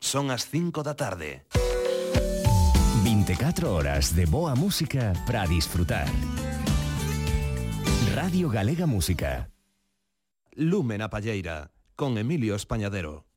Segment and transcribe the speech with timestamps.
[0.00, 1.46] Son as 5 da tarde.
[3.04, 6.08] 24 horas de boa música para disfrutar.
[8.16, 9.52] Radio Galega Música.
[10.56, 13.27] Lumen a Palleira, con Emilio Españadero.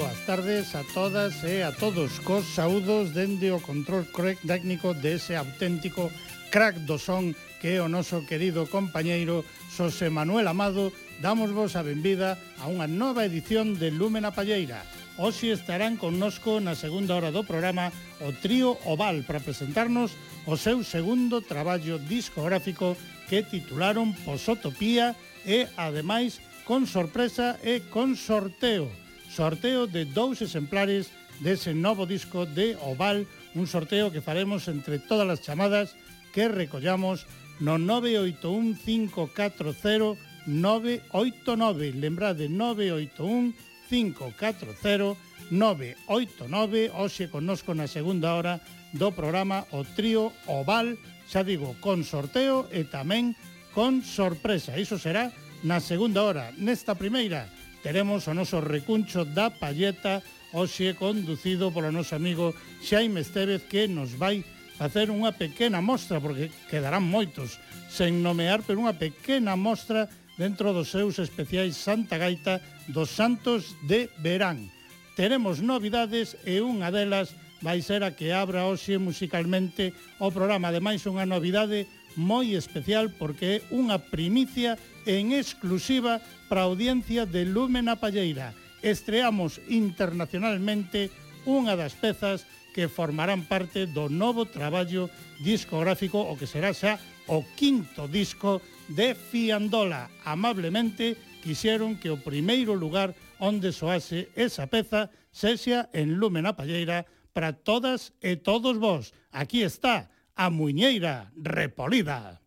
[0.00, 2.24] boas tardes a todas e a todos.
[2.24, 4.08] Cos saúdos dende o control
[4.40, 6.08] técnico dese auténtico
[6.48, 10.88] crack do son que é o noso querido compañeiro Xosé Manuel Amado.
[11.20, 14.88] Damos vos a benvida a unha nova edición de Lúmena Palleira.
[15.20, 17.92] Oxe estarán connosco na segunda hora do programa
[18.24, 20.16] o trío Oval para presentarnos
[20.48, 22.96] o seu segundo traballo discográfico
[23.28, 25.12] que titularon Posotopía
[25.44, 28.88] e, ademais, con sorpresa e con sorteo
[29.30, 35.30] sorteo de dous exemplares dese novo disco de Oval, un sorteo que faremos entre todas
[35.30, 35.94] as chamadas
[36.34, 37.24] que recollamos
[37.62, 41.94] no 981 540 989.
[41.94, 43.54] Lembrade, 981
[43.88, 45.16] 540
[45.50, 46.90] 989.
[46.94, 48.58] Oxe connosco na segunda hora
[48.90, 50.98] do programa o trío Oval,
[51.30, 53.38] xa digo, con sorteo e tamén
[53.70, 54.74] con sorpresa.
[54.74, 55.30] Iso será
[55.62, 56.50] na segunda hora.
[56.58, 57.46] Nesta primeira,
[57.80, 60.20] Teremos o noso recuncho da palleta
[60.52, 62.52] hoxe conducido polo noso amigo
[62.84, 64.44] Xaime Estevez que nos vai
[64.76, 67.56] facer unha pequena mostra, porque quedarán moitos
[67.88, 74.08] sen nomear, pero unha pequena mostra dentro dos seus especiais Santa Gaita dos Santos de
[74.20, 74.68] Verán.
[75.16, 81.04] Teremos novidades e unha delas vai ser a que abra hoxe musicalmente o programa Ademais,
[81.04, 81.84] unha novidade
[82.16, 88.54] moi especial porque é unha primicia en exclusiva para a audiencia de Lúmena Palleira.
[88.82, 91.12] Estreamos internacionalmente
[91.44, 95.10] unha das pezas que formarán parte do novo traballo
[95.42, 100.10] discográfico o que será xa o quinto disco de Fiandola.
[100.24, 107.54] Amablemente quixeron que o primeiro lugar onde soase esa peza sexa en Lúmena Palleira para
[107.54, 109.14] todas e todos vós.
[109.30, 112.39] Aquí está, a muñeira repolida.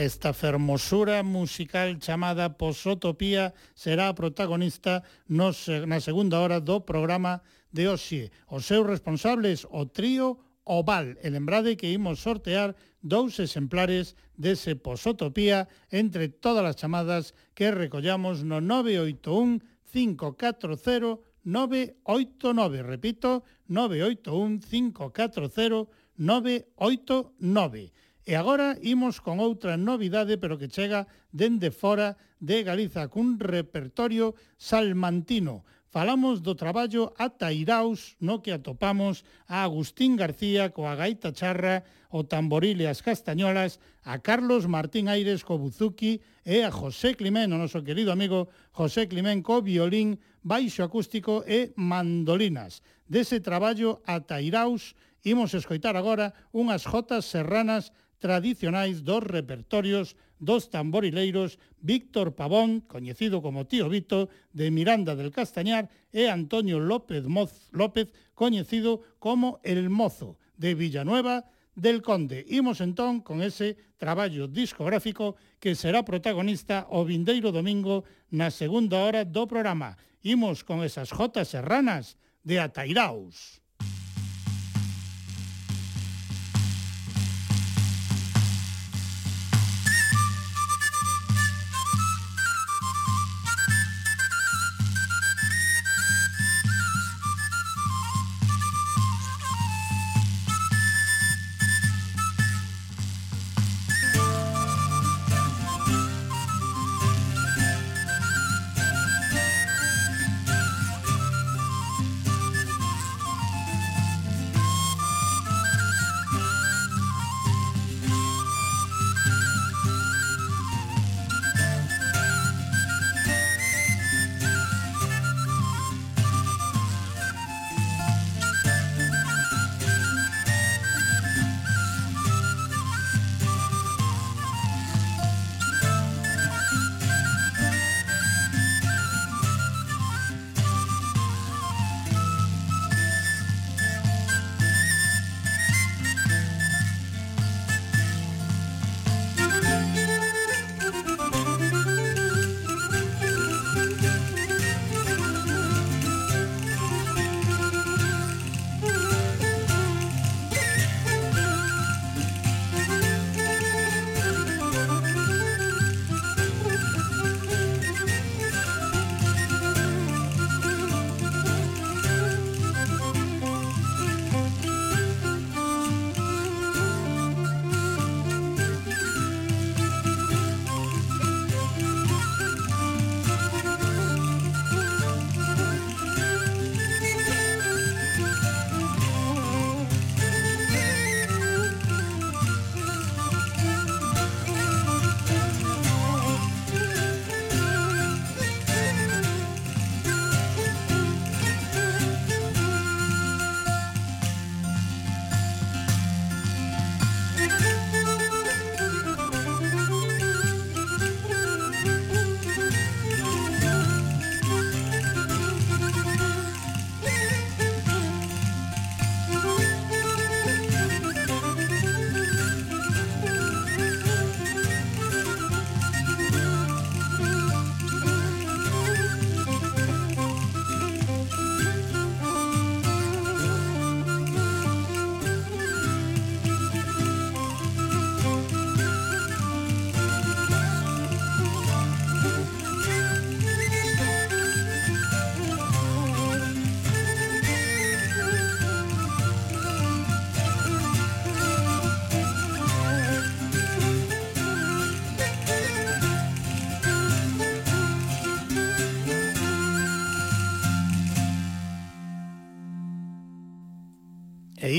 [0.00, 7.84] Esta fermosura musical chamada Posotopía será a protagonista nos, na segunda hora do programa de
[7.84, 8.32] hoxe.
[8.48, 11.20] Os seus responsables, o trío Oval.
[11.20, 12.72] E lembrade que imos sortear
[13.04, 23.44] dous exemplares dese Posotopía entre todas as chamadas que recollamos no 981 540 989, repito,
[23.68, 27.92] 981 540 989.
[28.30, 34.38] E agora imos con outra novidade, pero que chega dende fora de Galiza, cun repertorio
[34.54, 35.66] salmantino.
[35.90, 41.82] Falamos do traballo Atairaus, no que atopamos a Agustín García coa gaita charra,
[42.14, 47.50] o tamboril e as castañolas, a Carlos Martín Aires co buzuki e a José Climén,
[47.50, 52.86] o noso querido amigo José Climén co violín, baixo acústico e mandolinas.
[53.10, 54.94] Dese traballo Atairaus
[55.26, 57.90] imos escoitar agora unhas jotas serranas
[58.20, 65.88] tradicionais dos repertorios dos tamborileiros Víctor Pavón, coñecido como Tío Vito, de Miranda del Castañar,
[66.12, 72.44] e Antonio López Moz López, coñecido como El Mozo, de Villanueva del Conde.
[72.48, 79.24] Imos entón con ese traballo discográfico que será protagonista o vindeiro domingo na segunda hora
[79.24, 79.96] do programa.
[80.24, 83.59] Imos con esas jotas serranas de Atairaus.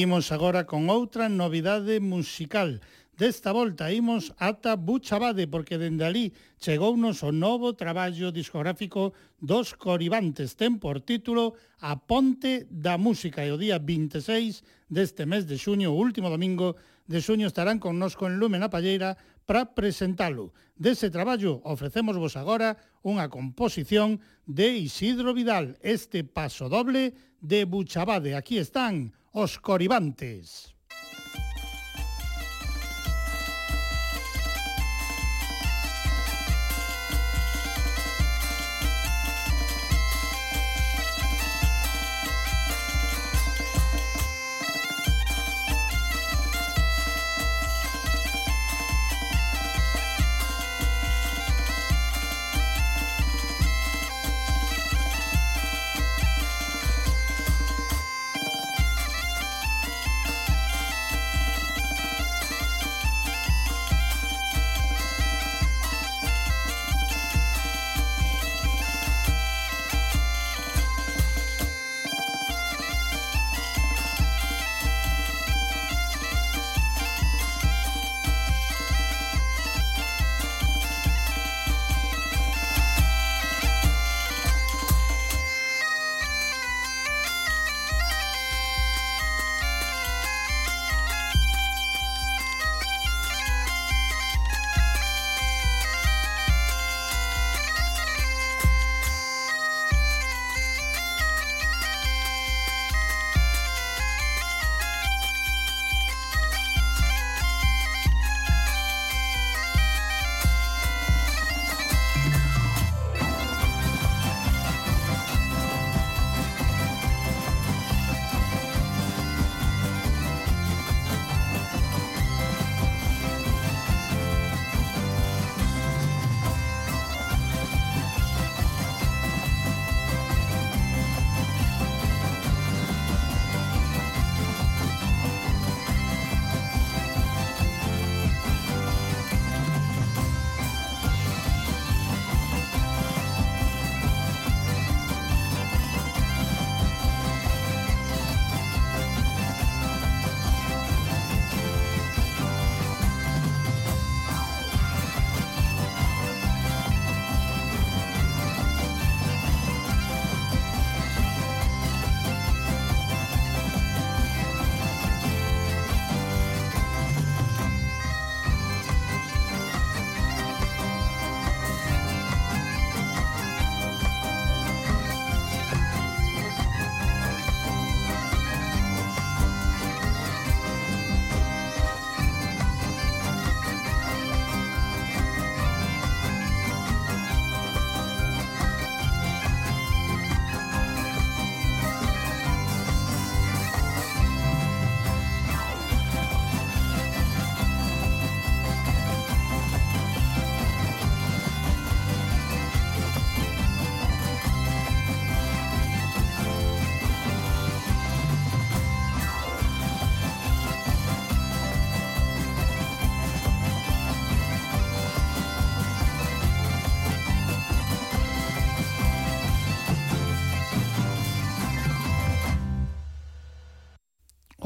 [0.01, 2.81] Imos agora con outra novidade musical.
[3.13, 10.57] Desta volta imos ata Buchabade, porque dende ali chegounos o novo traballo discográfico dos Coribantes.
[10.57, 11.53] Ten por título
[11.85, 16.81] A Ponte da Música e o día 26 deste mes de xuño, o último domingo
[17.05, 20.49] de xuño, estarán connosco en Lume na Palleira para presentalo.
[20.73, 22.73] Dese traballo ofrecemos vos agora
[23.05, 24.17] unha composición
[24.49, 28.33] de Isidro Vidal, este paso doble de Buchabade.
[28.33, 30.70] Aquí están Oscoribantes.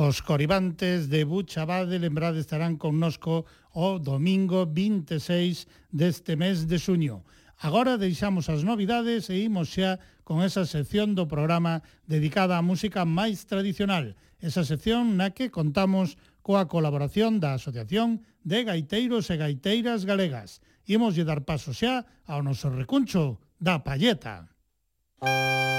[0.06, 7.26] Os Coribantes de Buchabade, lembrade, estarán connosco o domingo 26 deste mes de xuño.
[7.58, 13.02] Agora deixamos as novidades e imos xa con esa sección do programa dedicada á música
[13.02, 20.06] máis tradicional, esa sección na que contamos coa colaboración da Asociación de Gaiteiros e Gaiteiras
[20.06, 20.62] Galegas.
[20.86, 24.54] Imos lle dar paso xa ao noso recuncho da Palleta.
[25.26, 25.75] Música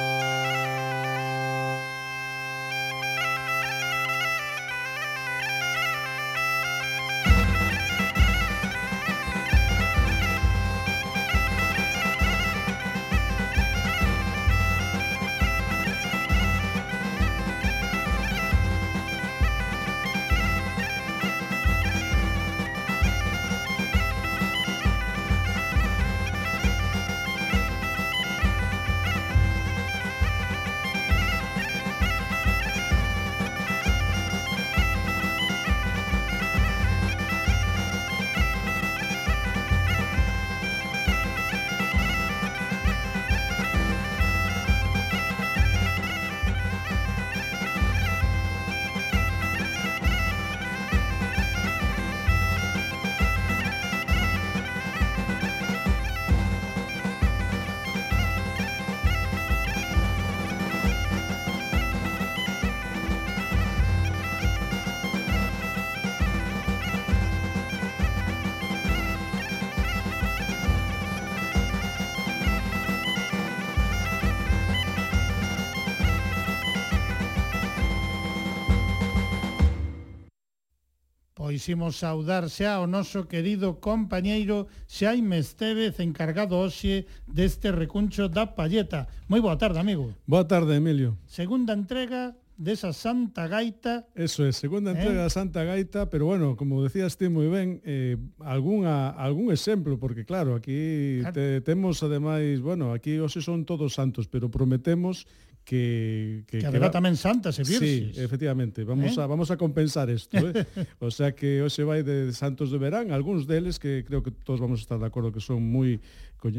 [81.66, 89.10] quixemos saudar xa ao noso querido compañeiro Xaime Estevez, encargado hoxe deste recuncho da Palleta.
[89.26, 90.14] Moi boa tarde, amigo.
[90.30, 91.18] Boa tarde, Emilio.
[91.26, 94.06] Segunda entrega desa Santa Gaita.
[94.14, 94.94] Eso é, segunda eh?
[94.94, 95.26] entrega eh?
[95.26, 98.14] da Santa Gaita, pero bueno, como decías ti moi ben, eh,
[98.46, 101.34] algunha, algún exemplo, porque claro, aquí claro.
[101.34, 105.26] Te, temos ademais, bueno, aquí hoxe son todos santos, pero prometemos
[105.66, 106.46] que...
[106.46, 108.14] Que, que haberá tamén santas e virxes.
[108.14, 109.20] Sí, efectivamente, vamos, eh?
[109.20, 110.38] a, vamos a compensar isto.
[110.38, 110.62] Eh?
[111.02, 114.62] o sea que hoxe vai de santos de verán, algúns deles que creo que todos
[114.62, 115.98] vamos a estar de acordo que son moi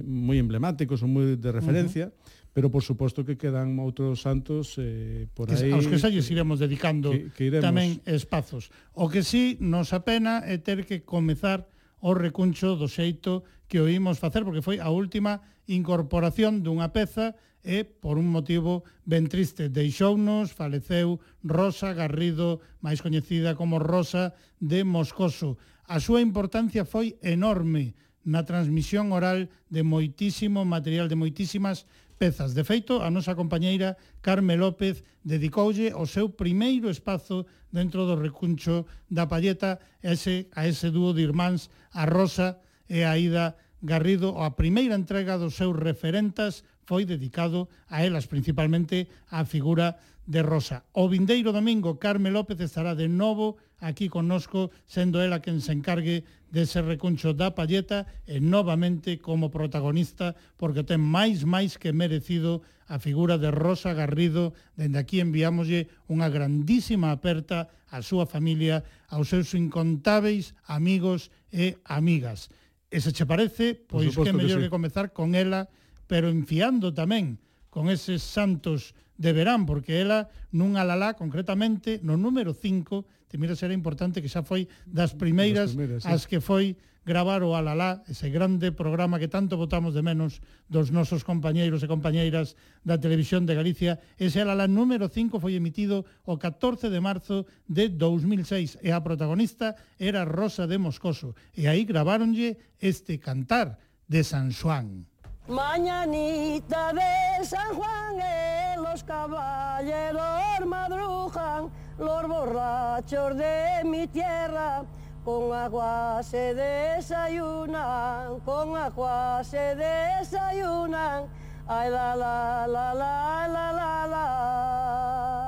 [0.03, 4.81] moi emblemáticos, son moi de referencia, uh -huh pero por suposto que quedan outros santos
[4.81, 5.69] eh, por aí.
[5.69, 7.61] Aos que xa iremos dedicando que, que iremos...
[7.61, 8.73] tamén espazos.
[8.97, 11.69] O que sí nos apena é ter que comezar
[12.01, 17.83] o recuncho do xeito que oímos facer, porque foi a última incorporación dunha peza e,
[17.83, 24.31] por un motivo ben triste, deixounos, faleceu Rosa Garrido, máis coñecida como Rosa
[24.63, 25.59] de Moscoso.
[25.83, 27.91] A súa importancia foi enorme
[28.23, 31.83] na transmisión oral de moitísimo material, de moitísimas
[32.15, 32.55] pezas.
[32.55, 38.87] De feito, a nosa compañeira Carme López dedicoulle o seu primeiro espazo dentro do recuncho
[39.11, 44.57] da Palleta ese, a ese dúo de irmáns, a Rosa e a Ida Garrido, a
[44.57, 50.87] primeira entrega dos seus referentas foi dedicado a elas, principalmente á figura de Rosa.
[50.95, 56.23] O vindeiro domingo, Carme López estará de novo aquí connosco, sendo ela quen se encargue
[56.47, 63.03] dese recuncho da palleta e novamente como protagonista, porque ten máis máis que merecido a
[63.03, 64.55] figura de Rosa Garrido.
[64.79, 72.47] Dende aquí enviámoslle unha grandísima aperta á súa familia, aos seus incontáveis amigos e amigas.
[72.87, 74.71] E se che parece, pois que mellor que, sí.
[74.71, 75.67] que comezar con ela
[76.07, 77.37] pero enfiando tamén
[77.69, 83.53] con eses santos de verán, porque ela nun alalá concretamente no número 5, te mira
[83.53, 86.09] será importante que xa foi das primeiras, das primeiras sí.
[86.09, 90.91] as que foi gravar o alalá, ese grande programa que tanto votamos de menos dos
[90.91, 94.03] nosos compañeiros e compañeiras da Televisión de Galicia.
[94.19, 99.79] Ese alalá número 5 foi emitido o 14 de marzo de 2006 e a protagonista
[99.95, 101.31] era Rosa de Moscoso.
[101.55, 105.07] E aí graváronlle este cantar de San Juan.
[105.47, 114.83] Mañanita de San Juan, los caballeros madrujan, los borrachos de mi tierra,
[115.23, 121.27] con agua se desayunan, con agua se desayunan,
[121.65, 125.46] ay la la la la la la la.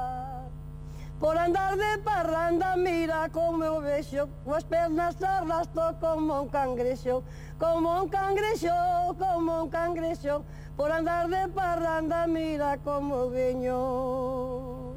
[1.19, 7.23] Por andar de parranda, mira como eu vexo, coas pernas arrasto como un cangrexo,
[7.60, 8.71] como un cangrexo,
[9.17, 10.45] como un cangrexo,
[10.77, 14.95] por andar de parranda, mira como veño.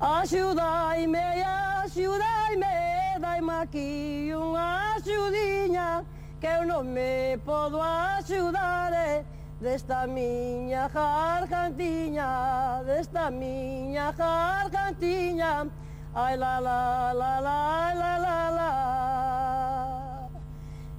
[0.00, 6.08] Axudaime, axudaime, daime aquí unha axudiña,
[6.40, 9.41] que eu non me podo axudar, eh?
[9.62, 15.70] Desta miña gargantiña, desta miña gargantiña,
[16.14, 20.28] Ay la la la la la la la.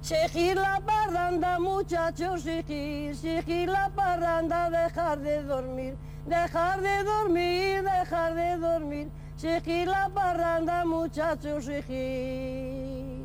[0.00, 5.96] Seguir la parranda, muchachos, seguir, seguir la parranda, dejar de dormir,
[6.26, 13.23] dejar de dormir, dejar de dormir, seguir la parranda, muchachos, seguir.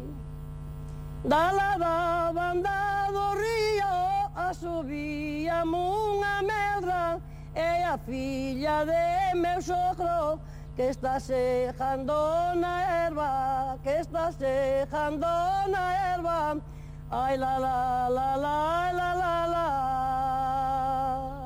[1.23, 7.19] Da la da banda do río a subía unha medra
[7.53, 10.39] e a filla de meu sogro
[10.77, 12.15] que está sejando
[12.55, 15.27] na erva, que está sejando
[15.67, 16.55] na erva.
[17.11, 21.38] Ay la la la la la la la.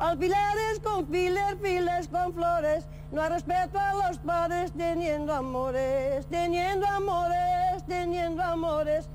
[0.00, 6.86] Alfileres con filer, filas con flores, no hay respeto a los padres teniendo amores, teniendo
[6.86, 9.10] amores, teniendo amores.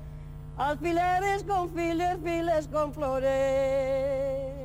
[0.56, 4.56] Alfileres con filer, filas con flores.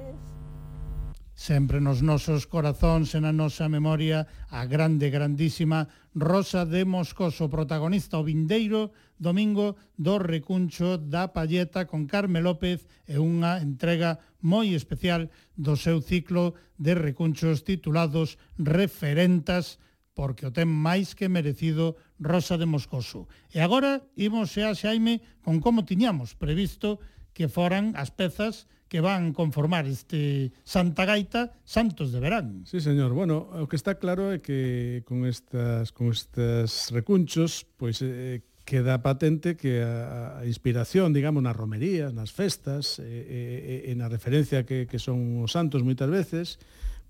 [1.34, 8.22] Sempre nos nosos corazóns e na nosa memoria a grande, grandísima Rosa de Moscoso, protagonista
[8.22, 15.30] o vindeiro domingo do recuncho da Palleta con Carme López e unha entrega moi especial
[15.54, 19.78] do seu ciclo de recunchos titulados Referentas
[20.18, 23.30] porque o ten máis que merecido Rosa de Moscoso.
[23.54, 26.98] E agora imos xa Xaime con como tiñamos previsto
[27.32, 32.68] que foran as pezas que van conformar este Santa Gaita Santos de Verán.
[32.68, 33.16] Sí, señor.
[33.16, 39.02] Bueno, o que está claro é que con estas con estes recunchos, pois eh, queda
[39.02, 44.64] patente que a, a inspiración, digamos, nas romerías, nas festas, e, e, e na referencia
[44.64, 46.62] que, que son os santos moitas veces,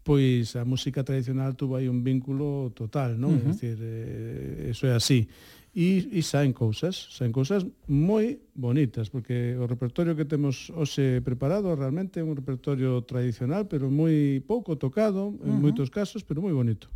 [0.03, 3.37] pois a música tradicional tuvo aí un vínculo total, non?
[3.37, 3.45] Uh -huh.
[3.45, 5.29] É dicir, eh, eso é así.
[5.71, 11.71] E, e saen cousas, saen cousas moi bonitas, porque o repertorio que temos hoxe preparado
[11.77, 15.63] realmente é un repertorio tradicional, pero moi pouco tocado, en uh -huh.
[15.63, 16.91] moitos casos, pero moi bonito.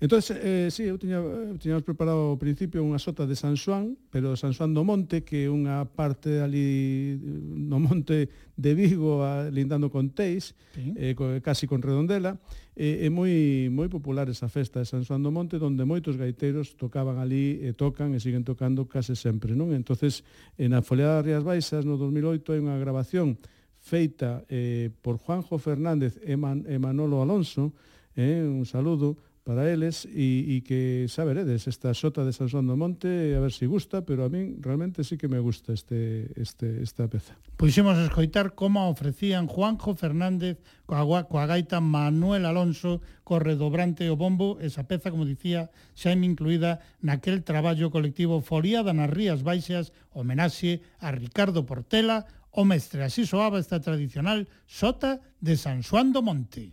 [0.00, 3.94] Entón, eh, sí, eu tiña, eh, tiñamos preparado ao principio unha sota de San Xoán,
[4.10, 8.26] pero San Xoán do Monte, que é unha parte ali eh, no monte
[8.58, 10.92] de Vigo, a, lindando con Teis, sí.
[10.98, 12.34] eh, co, casi con Redondela,
[12.74, 16.74] eh, é moi moi popular esa festa de San Xoán do Monte, onde moitos gaiteiros
[16.74, 19.70] tocaban ali e eh, tocan e siguen tocando case sempre, non?
[19.70, 20.26] Entonces,
[20.58, 23.38] na Foliada das Rías Baixas, no 2008, hai unha grabación
[23.78, 27.76] feita eh, por Juanjo Fernández e, Man, e Manolo Alonso,
[28.16, 32.64] eh, un saludo para eles e, e que xa eh, veredes esta xota de Sansón
[32.64, 35.76] do Monte a ver se si gusta, pero a min realmente sí que me gusta
[35.76, 37.36] este, este, esta peza.
[37.60, 44.16] Pois Puxemos escoitar como ofrecían Juanjo Fernández coa, coa gaita Manuel Alonso co redobrante o
[44.16, 50.80] bombo esa peza, como dicía, xa incluída naquel traballo colectivo Foliada nas Rías Baixas homenaxe
[51.04, 56.72] a Ricardo Portela o mestre así soaba esta tradicional xota de San Xoán do Monte.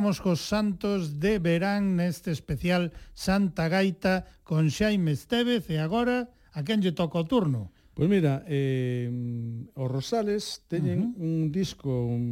[0.00, 6.64] Continuamos cos santos de verán neste especial Santa Gaita con Xaime Estevez e agora a
[6.64, 7.68] quen lle toca o turno?
[7.92, 9.12] Pois mira, eh,
[9.76, 11.20] os Rosales teñen uh -huh.
[11.20, 12.24] un disco, un,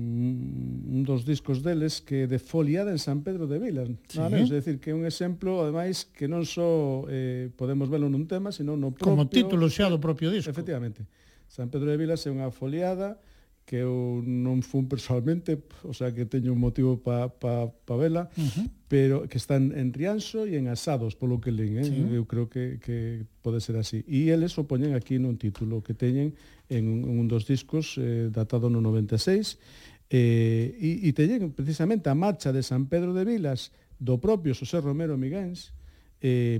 [0.88, 3.92] un dos discos deles que de foliada en San Pedro de Vilas.
[4.08, 4.16] Sí.
[4.16, 8.08] Nada menos, é dicir, que é un exemplo, ademais, que non só eh, podemos velo
[8.08, 9.12] nun tema, senón no propio...
[9.12, 10.48] Como título xa do propio disco.
[10.48, 11.04] Efectivamente.
[11.52, 13.20] San Pedro de Vilas é unha foliada
[13.68, 18.32] que eu non fun personalmente, o sea que teño un motivo pa, pa, pa vela,
[18.32, 18.66] uh -huh.
[18.88, 21.84] pero que están en Rianxo e en Asados, polo que len, eh?
[21.84, 22.00] sí.
[22.16, 24.08] eu creo que, que pode ser así.
[24.08, 26.32] E eles o poñen aquí nun título que teñen
[26.72, 29.60] en un, en un dos discos eh, datado no 96,
[30.08, 33.68] eh, e, e teñen precisamente a marcha de San Pedro de Vilas
[34.00, 35.76] do propio José Romero Miguens,
[36.24, 36.56] eh,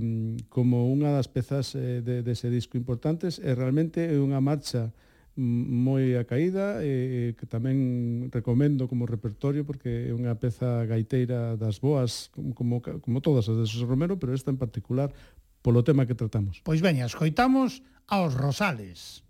[0.53, 4.93] como unha das pezas eh, de, dese disco importantes, e realmente é unha marcha
[5.39, 11.79] moi a caída e que tamén recomendo como repertorio porque é unha peza gaiteira das
[11.79, 15.15] boas como, como todas as de José Romero pero esta en particular
[15.63, 16.59] polo tema que tratamos.
[16.67, 17.79] Pois veña, escoitamos
[18.11, 19.23] aos Rosales.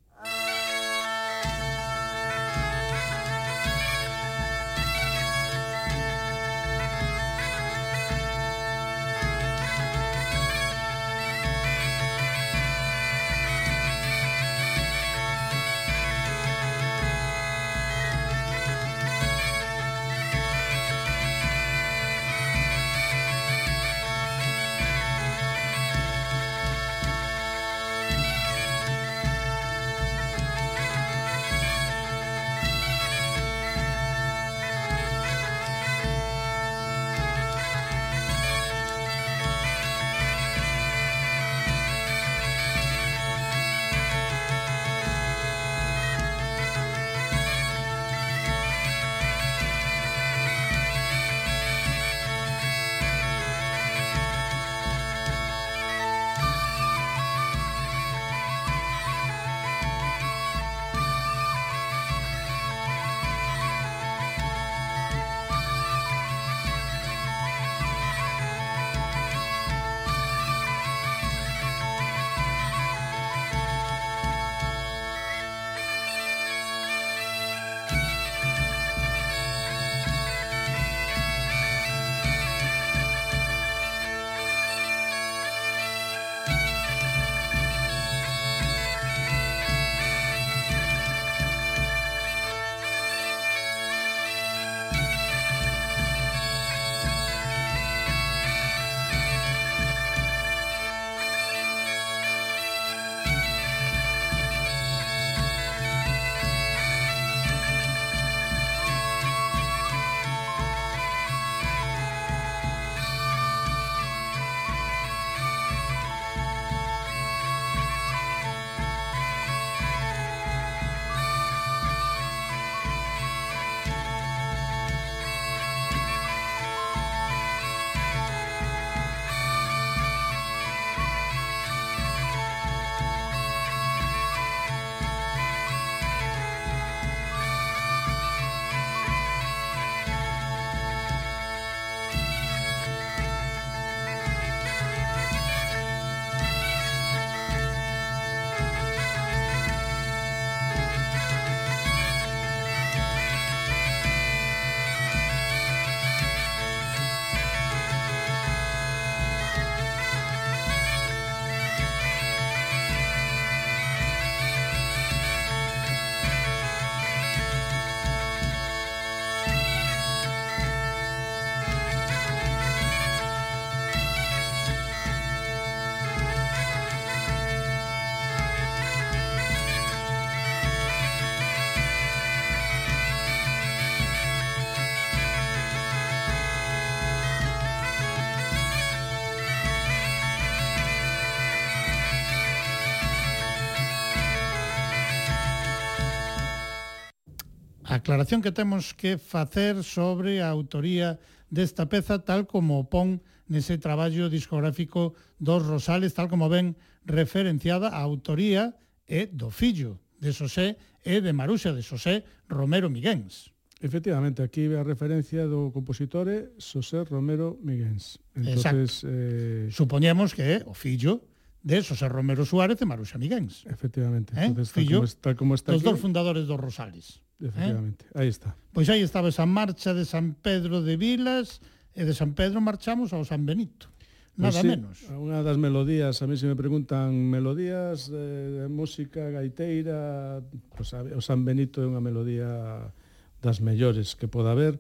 [198.10, 201.22] aclaración que temos que facer sobre a autoría
[201.54, 206.74] desta peza tal como pon nese traballo discográfico dos Rosales, tal como ven
[207.06, 208.74] referenciada a autoría
[209.06, 213.54] é do fillo de Xosé e de Maruxa de Xosé Romero Miguens.
[213.78, 218.18] Efectivamente, aquí ve a referencia do compositore Xosé Romero Miguens.
[218.34, 219.14] Entonces, Exacto.
[219.14, 219.70] Eh...
[219.70, 221.22] Supoñemos que é o fillo
[221.62, 223.70] de Xosé Romero Suárez e Maruxa Miguens.
[223.70, 224.34] Efectivamente.
[224.34, 224.50] Eh?
[224.50, 225.94] Entonces, tal como está, como está dos aquí...
[225.94, 227.22] dos fundadores dos Rosales.
[227.40, 228.20] Efectivamente, eh?
[228.20, 228.56] aí está.
[228.76, 231.64] Pois aí estaba esa marcha de San Pedro de Vilas
[231.96, 233.88] e de San Pedro marchamos ao San Benito.
[234.36, 234.96] Pois Nada pues sí, menos.
[235.16, 240.40] Unha das melodías, a mí se me preguntan melodías de música gaiteira,
[240.76, 242.92] pues, o San Benito é unha melodía
[243.40, 244.80] das mellores que poda haber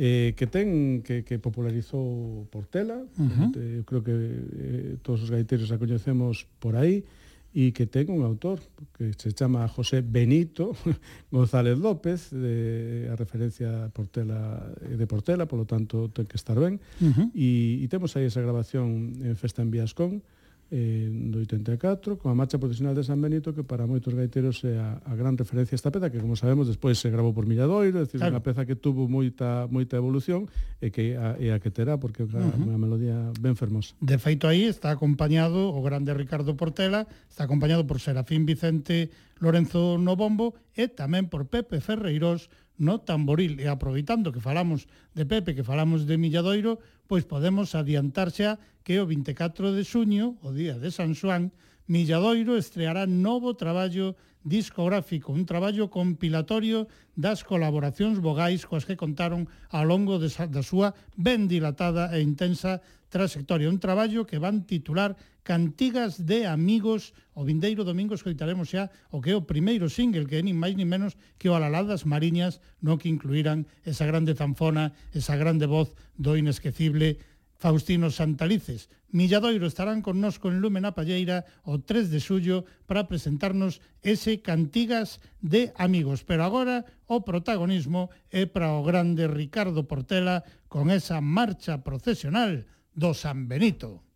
[0.00, 3.52] eh, que ten que, que popularizou Portela uh -huh.
[3.52, 7.04] eh, creo que eh, todos os gaiteiros a coñecemos por aí
[7.50, 8.62] e que ten un autor
[8.94, 10.70] que se chama José Benito
[11.34, 17.10] González López, de, a referencia Portela, de Portela, polo tanto ten que estar ben, uh
[17.10, 17.26] -huh.
[17.34, 20.22] e, e temos aí esa grabación en Festa en Viascón,
[20.70, 24.78] eh, do 84, con a marcha profesional de San Benito, que para moitos gaiteros é
[24.78, 28.06] a, a gran referencia esta peza, que como sabemos despois se grabou por Milladoiro, é
[28.06, 28.38] dicir, claro.
[28.38, 30.46] unha peza que tuvo moita moita evolución
[30.78, 32.70] e que a, e a que terá, porque é uh -huh.
[32.70, 33.98] unha melodía ben fermosa.
[33.98, 39.10] De feito aí está acompañado o grande Ricardo Portela, está acompañado por Serafín Vicente
[39.42, 42.46] Lorenzo no bombo e tamén por Pepe Ferreirós
[42.80, 43.60] no tamboril.
[43.60, 46.80] E aproveitando que falamos de Pepe, que falamos de Milladoiro,
[47.10, 51.50] pois podemos adiantar xa que o 24 de xuño, o día de San Xoán,
[51.90, 54.14] Milladoiro estreará novo traballo
[54.46, 56.86] discográfico, un traballo compilatorio
[57.18, 62.78] das colaboracións vogais coas que contaron ao longo da súa ben dilatada e intensa
[63.10, 69.18] Trasectoria, un traballo que van titular Cantigas de Amigos o vindeiro domingo escoitaremos xa o
[69.18, 72.62] que é o primeiro single que é nin máis nin menos que o Alaladas Mariñas
[72.78, 77.18] no que incluirán esa grande zanfona, esa grande voz do inesquecible
[77.58, 78.88] Faustino Santalices.
[79.10, 85.18] Milladoiro estarán connosco en Lume na Palleira o 3 de xullo para presentarnos ese Cantigas
[85.42, 86.22] de Amigos.
[86.22, 93.14] Pero agora o protagonismo é para o grande Ricardo Portela con esa marcha procesional do
[93.14, 94.09] San Benito.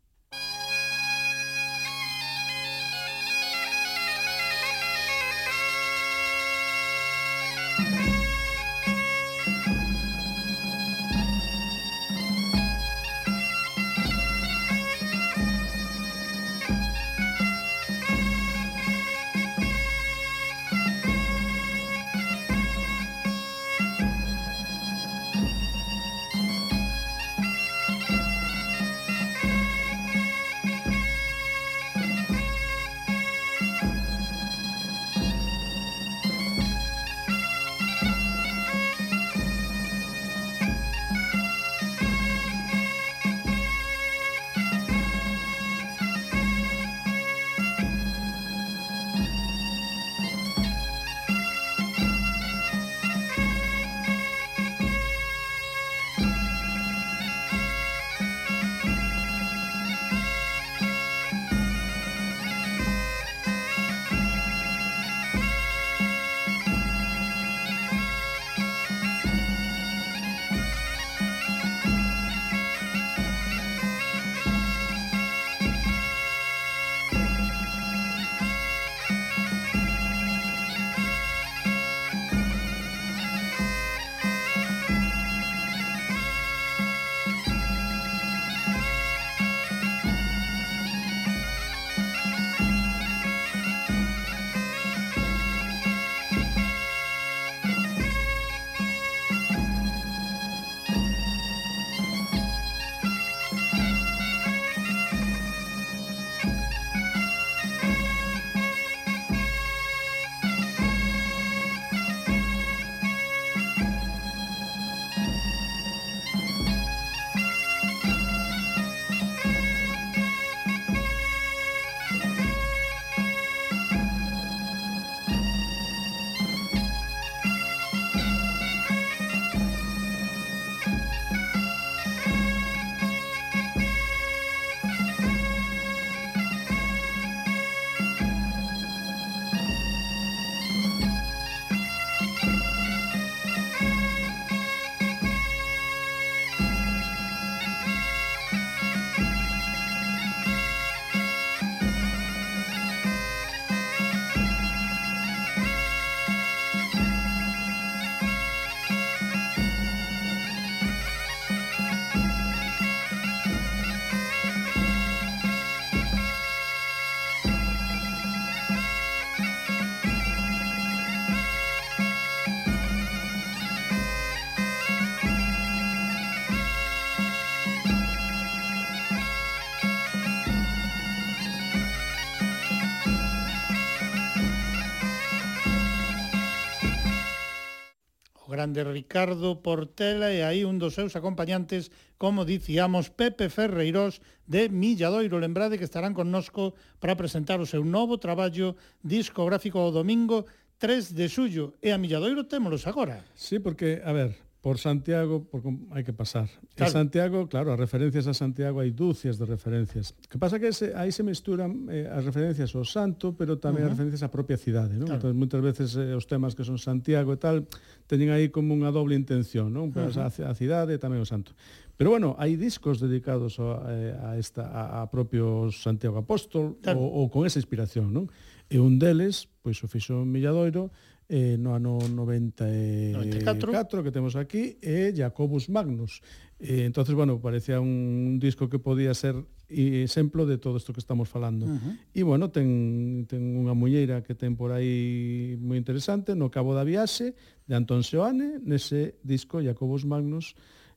[188.74, 194.18] de Ricardo Portela e aí un dos seus acompañantes, como dicíamos, Pepe Ferreiros
[194.50, 195.38] de Milladoiro.
[195.38, 200.44] Lembrade que estarán connosco para presentar o seu novo traballo discográfico o domingo
[200.82, 201.78] 3 de suyo.
[201.78, 203.22] E a Milladoiro témolos agora.
[203.38, 204.34] Sí, porque, a ver,
[204.64, 205.60] por Santiago por,
[205.92, 206.48] hai que pasar.
[206.72, 206.88] Claro.
[206.88, 210.16] E Santiago, claro, as referencias a Santiago hai dúcias de referencias.
[210.24, 213.92] Que pasa que se, aí se misturan eh, as referencias ao santo, pero tamén uh
[213.92, 213.92] -huh.
[213.92, 215.04] as referencias á propia cidade, non?
[215.04, 215.20] Claro.
[215.20, 217.68] Entón, moitas veces eh, os temas que son Santiago e tal
[218.08, 219.92] teñen aí como unha doble intención, non?
[219.92, 220.48] Pues, uh -huh.
[220.48, 221.52] a, a cidade e tamén o santo.
[222.00, 227.04] Pero bueno, hai discos dedicados a, eh, a esta a, a propio Santiago Apóstol claro.
[227.04, 228.32] ou, ou con esa inspiración, non?
[228.72, 230.88] E un deles, pois o fixo Milladoiro,
[231.28, 236.20] eh, no ano 94, 94 que temos aquí, é eh, Jacobus Magnus.
[236.60, 239.36] Eh, entonces, bueno, parecía un disco que podía ser
[239.68, 241.66] exemplo de todo isto que estamos falando.
[241.66, 241.98] Uh -huh.
[242.12, 246.84] E, bueno, ten, ten unha muñeira que ten por aí moi interesante, no Cabo da
[246.84, 247.32] Viaxe,
[247.64, 250.52] de Antón Seoane, nese disco Jacobus Magnus,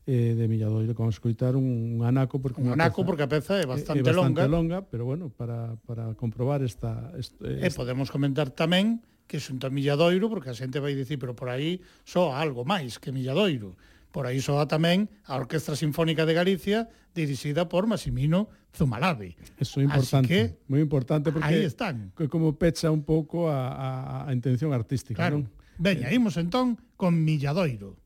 [0.07, 3.53] eh, de Milladoiro, como escoitar un, un anaco porque un anaco peza, porque a peza
[3.59, 4.47] é bastante, é, bastante longa.
[4.47, 7.67] longa, pero bueno, para, para comprobar esta, esta, esta...
[7.67, 11.83] E podemos comentar tamén que xunta Milladoiro, porque a xente vai dicir, pero por aí
[12.07, 13.75] soa algo máis que Milladoiro.
[14.15, 19.35] Por aí soa tamén a Orquestra Sinfónica de Galicia dirixida por Massimino Zumalave.
[19.59, 22.15] Eso é importante, que, moi importante porque aí están.
[22.15, 23.87] Que como pecha un pouco a, a,
[24.25, 25.43] a intención artística, claro.
[25.43, 25.51] non?
[25.77, 26.17] Veña, eh.
[26.17, 27.99] imos entón con Milladoiro.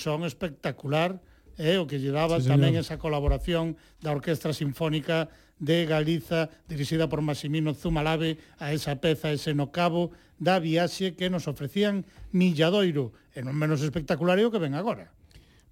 [0.00, 1.20] son espectacular,
[1.60, 2.88] eh, o que lle daba sí, tamén señor.
[2.88, 5.28] esa colaboración da Orquestra Sinfónica
[5.60, 11.28] de Galiza, dirixida por Maximino Zumalave, a esa peza, ese no cabo da viaxe que
[11.28, 15.12] nos ofrecían Milladoiro, e non menos espectacular é o que ven agora.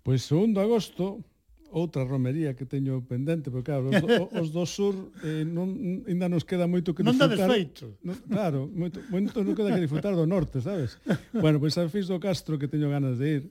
[0.05, 1.25] Pois 2 de agosto,
[1.73, 4.09] outra romería que teño pendente, porque claro, os, do,
[4.41, 7.29] os do sur eh, non, ainda nos queda moito que disfrutar.
[7.29, 7.85] Non dades feito.
[8.05, 10.97] No, claro, moito, moito non queda que disfrutar do norte, sabes?
[11.33, 13.43] Bueno, pois a Fis do Castro que teño ganas de ir,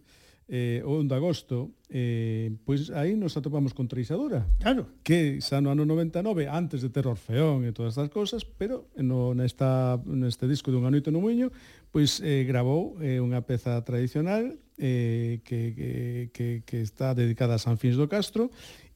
[0.48, 4.48] eh, o 1 de agosto, eh, pois aí nos atopamos con Treixadura.
[4.64, 4.88] Claro.
[5.04, 9.36] Que xa no ano 99, antes de ter Orfeón e todas estas cousas, pero no,
[9.36, 11.52] nesta, neste disco dun anoito no Muño,
[11.92, 15.90] pois eh, gravou eh, unha peza tradicional eh, que, que,
[16.32, 18.48] que, que está dedicada a San Fins do Castro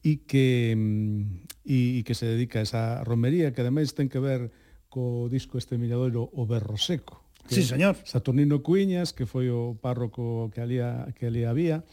[0.01, 4.23] e que, mm, e, e que se dedica a esa romería que ademais ten que
[4.23, 4.49] ver
[4.91, 7.99] co disco este milladoiro O Berro Seco que sí, señor.
[8.07, 10.79] Saturnino Cuiñas, que foi o párroco que ali,
[11.19, 11.83] que ali había,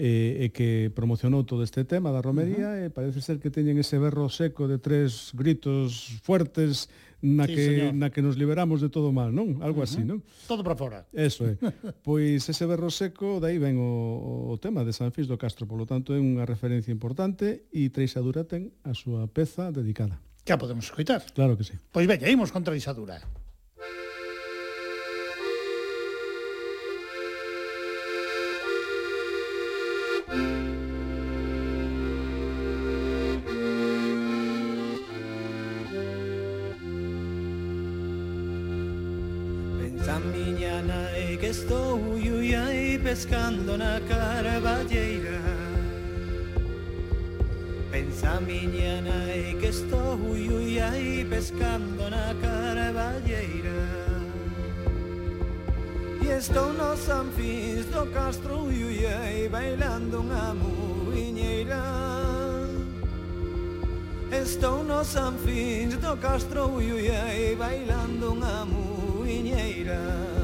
[0.00, 2.88] eh, e que promocionou todo este tema da romería uh -huh.
[2.88, 6.88] e parece ser que teñen ese berro seco de tres gritos fuertes
[7.20, 7.92] na sí, que señor.
[7.92, 9.60] na que nos liberamos de todo mal, non?
[9.60, 9.92] Algo uh -huh.
[9.92, 10.24] así, non?
[10.48, 10.98] Todo para fora.
[11.12, 11.60] Eso é.
[12.06, 15.84] pois ese berro seco, dai ven o, o tema de San Fis do Castro, polo
[15.84, 20.16] tanto é unha referencia importante e Treixadura ten a súa peza dedicada.
[20.48, 21.20] Que a podemos escoitar.
[21.36, 21.76] Claro que sí.
[21.92, 23.20] Pois veña, imos con Treixadura.
[23.20, 23.39] Treixadura.
[40.20, 45.40] miña nai que estou ui ai pescando na carballeira.
[47.90, 54.19] Pensa miña nai que estou ui ai pescando na carballeira.
[56.22, 61.80] Estou nos anfins do Castro Ullei Bailando unha muiñeira
[64.30, 70.39] Estou nos anfins do Castro Ullei Bailando unha muiñeira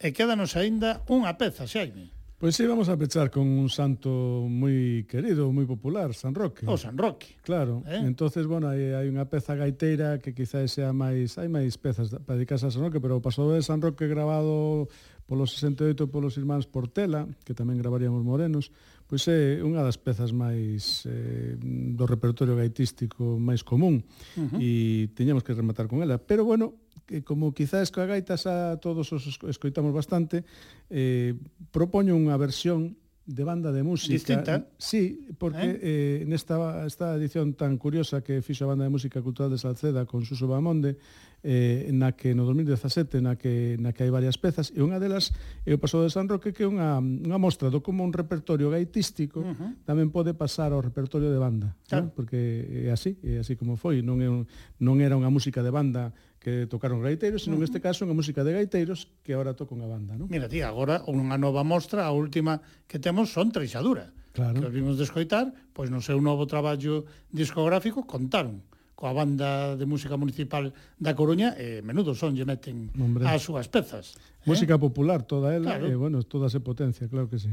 [0.00, 2.08] e quédanos aínda unha peza, Xaime.
[2.40, 6.64] Pois sí, vamos a pechar con un santo moi querido, moi popular, San Roque.
[6.64, 7.36] O San Roque.
[7.44, 7.84] Claro.
[7.84, 8.00] Eh?
[8.00, 11.36] Entonces, bueno, hai, hai unha peza gaiteira que quizás sea máis...
[11.36, 14.88] Hai máis pezas para dedicarse a San Roque, pero o pasado de San Roque grabado
[15.28, 18.72] polos 68 polos irmáns Portela, que tamén gravaríamos morenos,
[19.04, 24.00] pois é unha das pezas máis eh, do repertorio gaitístico máis común
[24.40, 24.58] uh -huh.
[24.64, 26.16] e teñamos que rematar con ela.
[26.16, 30.46] Pero, bueno, que como quizás coa gaita xa todos os escoitamos bastante,
[30.86, 31.34] eh,
[31.74, 32.94] propoño unha versión
[33.26, 34.14] de banda de música.
[34.14, 34.66] Distinta.
[34.78, 36.22] Sí, porque eh?
[36.22, 40.06] Eh, nesta esta edición tan curiosa que fixo a banda de música cultural de Salceda
[40.06, 40.98] con Suso Bamonde,
[41.42, 45.32] eh, na que no 2017 na que na que hai varias pezas e unha delas
[45.64, 48.68] é o Paso de San Roque que é unha unha mostra do como un repertorio
[48.68, 49.70] gaitístico uh -huh.
[49.88, 52.10] tamén pode pasar ao repertorio de banda, claro.
[52.10, 52.12] ¿no?
[52.12, 54.44] porque é así, é así como foi, non é un,
[54.84, 57.68] non era unha música de banda que tocaron gaiteiros, senón uh -huh.
[57.68, 60.26] neste caso unha música de gaiteiros que agora tocan a banda, non?
[60.32, 64.08] Mira, ti, agora unha nova mostra, a última que temos son Treixadura.
[64.32, 64.56] Claro.
[64.62, 68.64] Que vimos de escoitar, pois no seu novo traballo discográfico contaron
[69.00, 73.24] coa banda de música municipal da Coruña e menudo son lle meten Hombre.
[73.24, 74.16] as súas pezas.
[74.44, 74.48] Eh?
[74.48, 74.80] Música eh?
[74.80, 75.88] popular toda ela, claro.
[75.88, 77.48] e bueno, toda se potencia, claro que sí.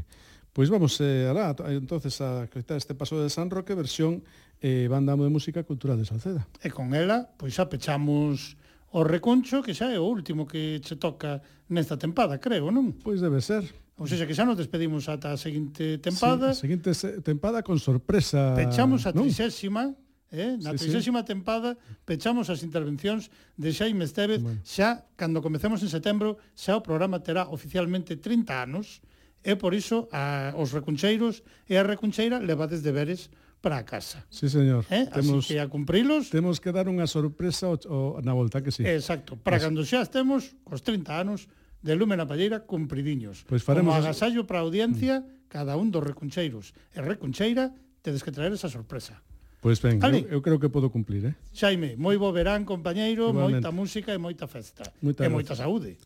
[0.52, 4.28] Pois vamos eh, alá, entonces a coitar este paso de San Roque versión
[4.60, 6.44] eh, banda de música cultural de Salceda.
[6.60, 8.60] E con ela, pois xa pechamos
[8.98, 11.38] o Reconcho, que xa é o último que che toca
[11.70, 12.98] nesta tempada, creo, non?
[12.98, 13.62] Pois debe ser.
[14.02, 16.58] Ou seja, que xa nos despedimos ata a seguinte tempada.
[16.58, 16.90] Sí, a seguinte
[17.22, 18.58] tempada con sorpresa.
[18.58, 19.94] Pechamos a trixésima,
[20.34, 20.58] eh?
[20.58, 21.30] na sí, trixésima sí.
[21.30, 21.78] tempada,
[22.10, 24.42] pechamos as intervencións de Xaime Estevez.
[24.42, 24.66] Bueno.
[24.66, 29.06] Xa, cando comecemos en setembro, xa o programa terá oficialmente 30 anos,
[29.46, 33.30] e por iso a, os recuncheiros e a recuncheira levades deberes
[33.68, 34.24] para a casa.
[34.30, 34.86] Sí, señor.
[34.90, 35.08] Eh?
[35.12, 36.30] Temos, Así que a cumprilos.
[36.32, 38.88] Temos que dar unha sorpresa o, o, na volta que sí.
[38.88, 39.36] Exacto.
[39.36, 39.68] Para Así.
[39.68, 41.52] cando xa estemos, cos 30 anos,
[41.84, 43.44] de Lume na Palleira, cumpridiños.
[43.44, 43.92] Pois faremos...
[43.92, 45.52] Como agasallo para a audiencia, mm.
[45.52, 46.72] cada un dos recuncheiros.
[46.96, 49.20] E recuncheira, tedes que traer esa sorpresa.
[49.60, 50.24] Pois ben, Ali.
[50.32, 51.36] eu, eu creo que podo cumplir, eh?
[51.52, 53.68] Xaime, moi bo verán, compañeiro, Igualmente.
[53.68, 54.88] moita música e moita festa.
[55.04, 56.00] Moita e moita saúde.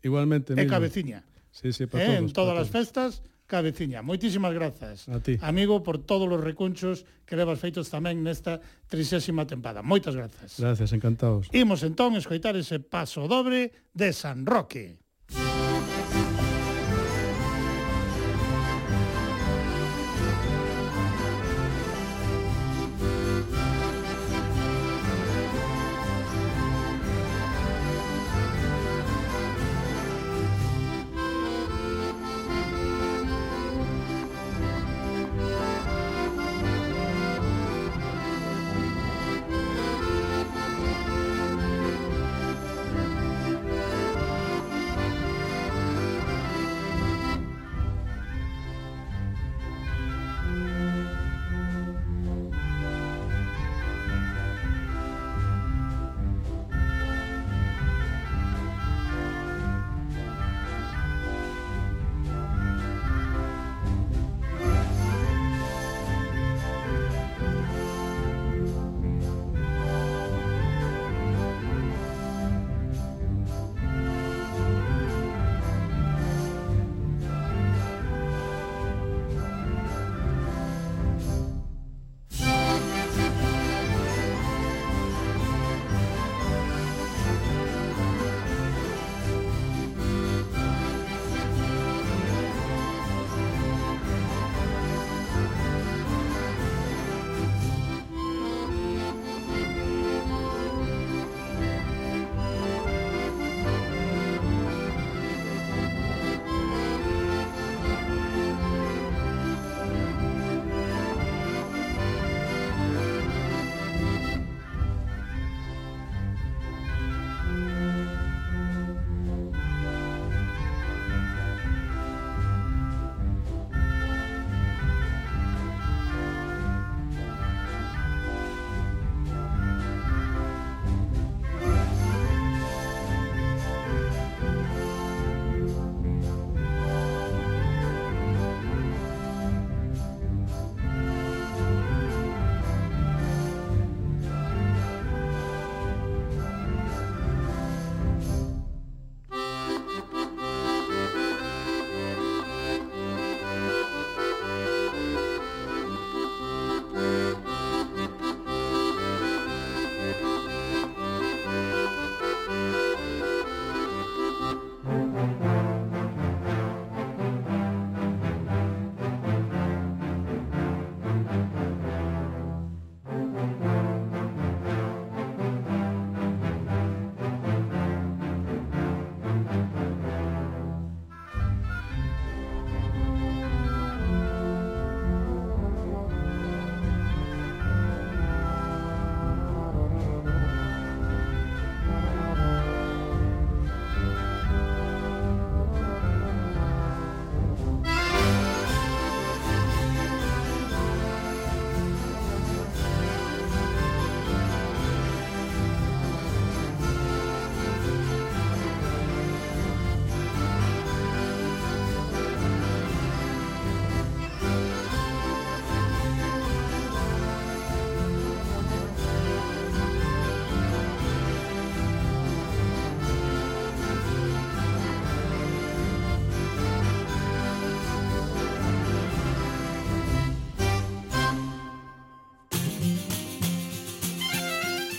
[0.00, 1.20] Igualmente, E cabeciña.
[1.52, 2.80] Sí, sí, para eh, todos, en todas para as todos.
[2.80, 3.10] festas
[3.46, 4.00] Cabeciña.
[4.00, 5.36] Moitísimas grazas, a ti.
[5.44, 8.56] amigo, por todos os recunchos que levas feitos tamén nesta
[8.88, 9.84] trisésima tempada.
[9.84, 10.56] Moitas grazas.
[10.56, 11.52] Gracias, encantados.
[11.52, 15.03] Imos entón escoitar ese paso dobre de San Roque.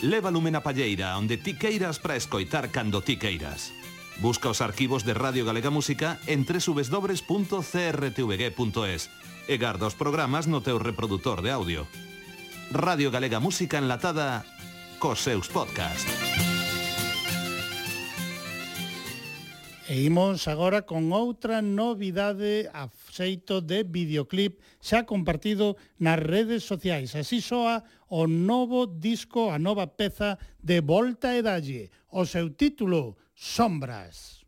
[0.06, 3.74] Lévalume na palleira, onde ti queiras para escoitar cando ti queiras.
[4.22, 7.10] Busca os arquivos de Radio Galega Música en www.crtvg.es
[9.50, 11.90] e garda os programas no teu reproductor de audio.
[12.70, 14.46] Radio Galega Música enlatada
[15.02, 16.06] cos seus podcast.
[19.90, 27.16] E imos agora con outra novidade a xeito de videoclip xa compartido nas redes sociais.
[27.16, 31.90] Así soa o novo disco, a nova peza de Volta e Dalle.
[32.12, 34.44] O seu título, Sombras.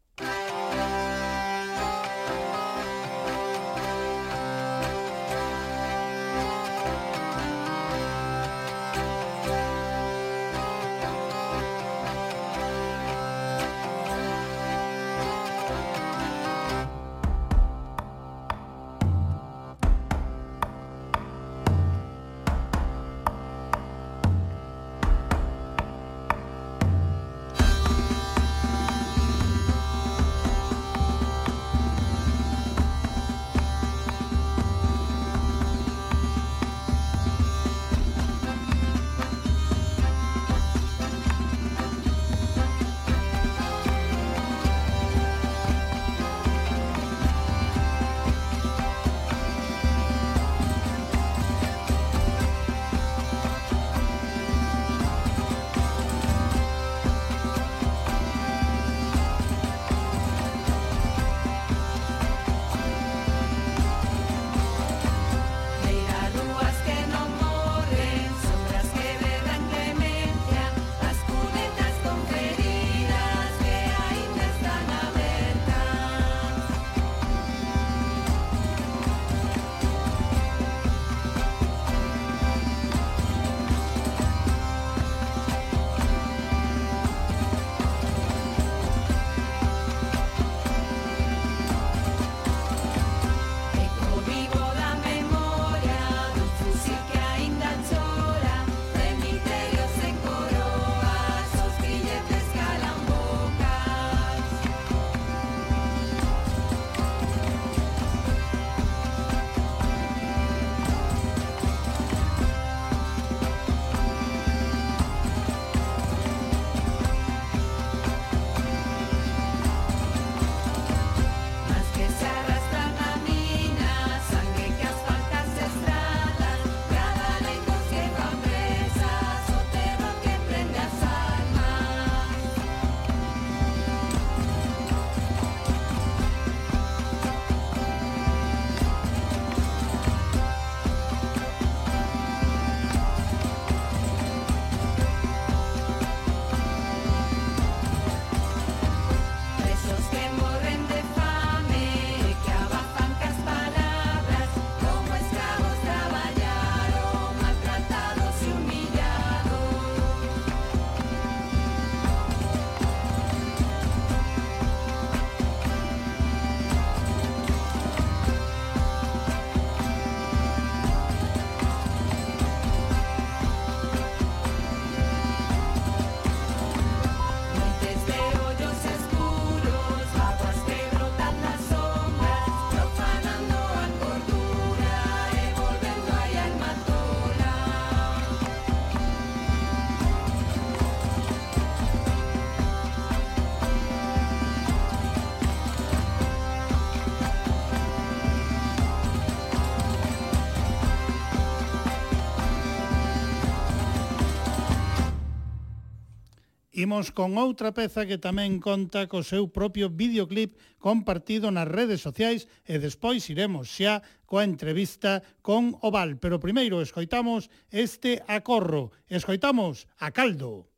[206.88, 212.47] Imos con outra peza que tamén conta co seu propio videoclip compartido nas redes sociais
[212.63, 216.15] e despois iremos xa coa entrevista con Oval.
[216.15, 220.71] Pero primeiro escoitamos este acorro, escoitamos a caldo.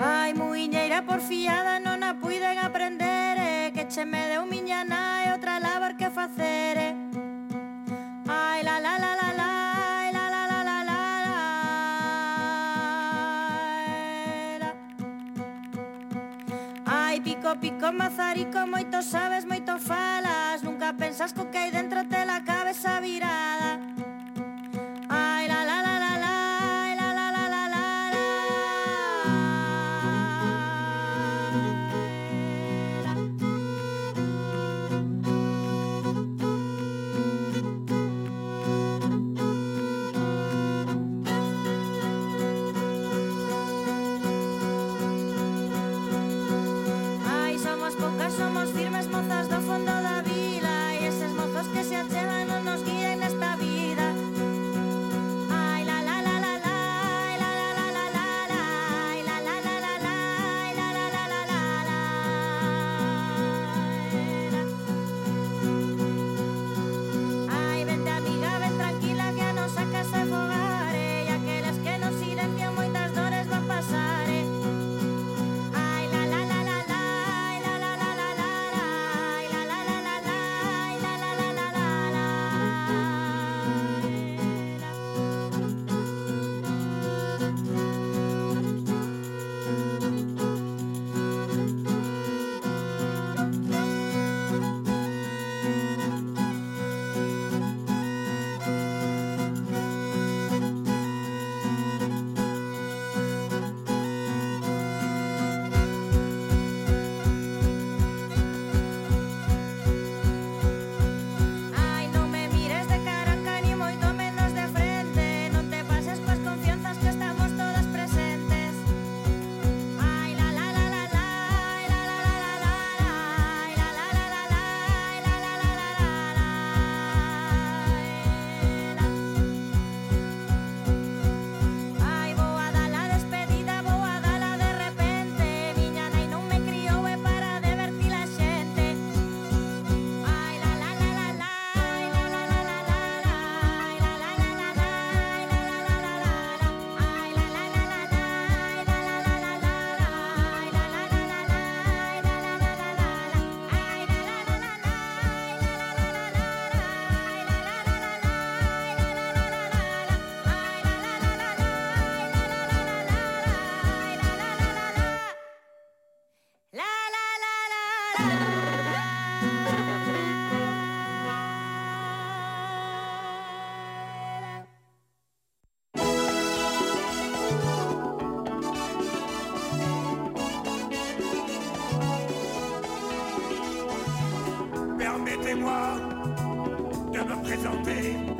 [0.00, 4.87] Ai, muiñeira porfiada, non a puiden aprender, eh, que che me deu miña
[17.88, 20.60] Con mazarico moito sabes, moito falas.
[20.62, 23.57] Nunca pensas co que hai dentro te la cabeza virada.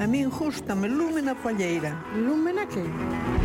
[0.09, 1.93] min gustame Lúmena Palleira.
[2.15, 2.83] Lúmena que?
[2.83, 3.38] Que?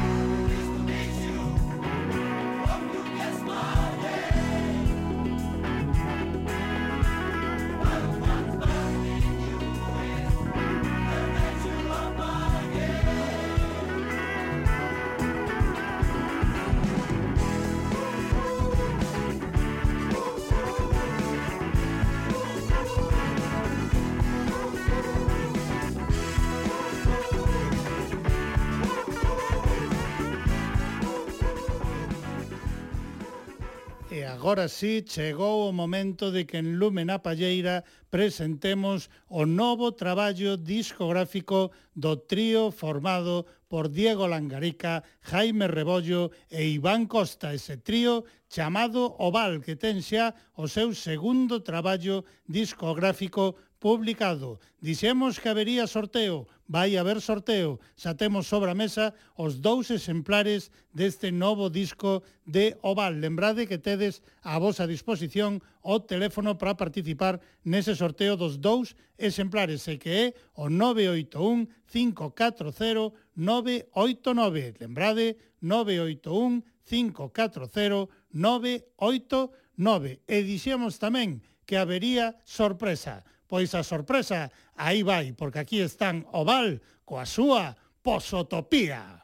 [34.53, 37.81] Agora sí, chegou o momento de que en Lumen a Palleira
[38.13, 47.09] presentemos o novo traballo discográfico do trío formado por Diego Langarica, Jaime Rebollo e Iván
[47.09, 47.49] Costa.
[47.49, 54.63] Ese trío chamado Oval, que ten xa o seu segundo traballo discográfico publicado.
[54.79, 57.83] Dixemos que habería sorteo, vai haber sorteo.
[57.99, 63.19] Xa temos sobre a mesa os dous exemplares deste novo disco de Oval.
[63.19, 69.83] Lembrade que tedes a vosa disposición o teléfono para participar nese sorteo dos dous exemplares,
[69.91, 70.25] e que é
[70.55, 74.79] o 981 540 989.
[74.79, 80.23] Lembrade, 981 540 989.
[80.23, 86.81] E dixemos tamén que habería sorpresa Pois a sorpresa aí vai, porque aquí están Oval
[87.05, 89.22] coa súa posotopía.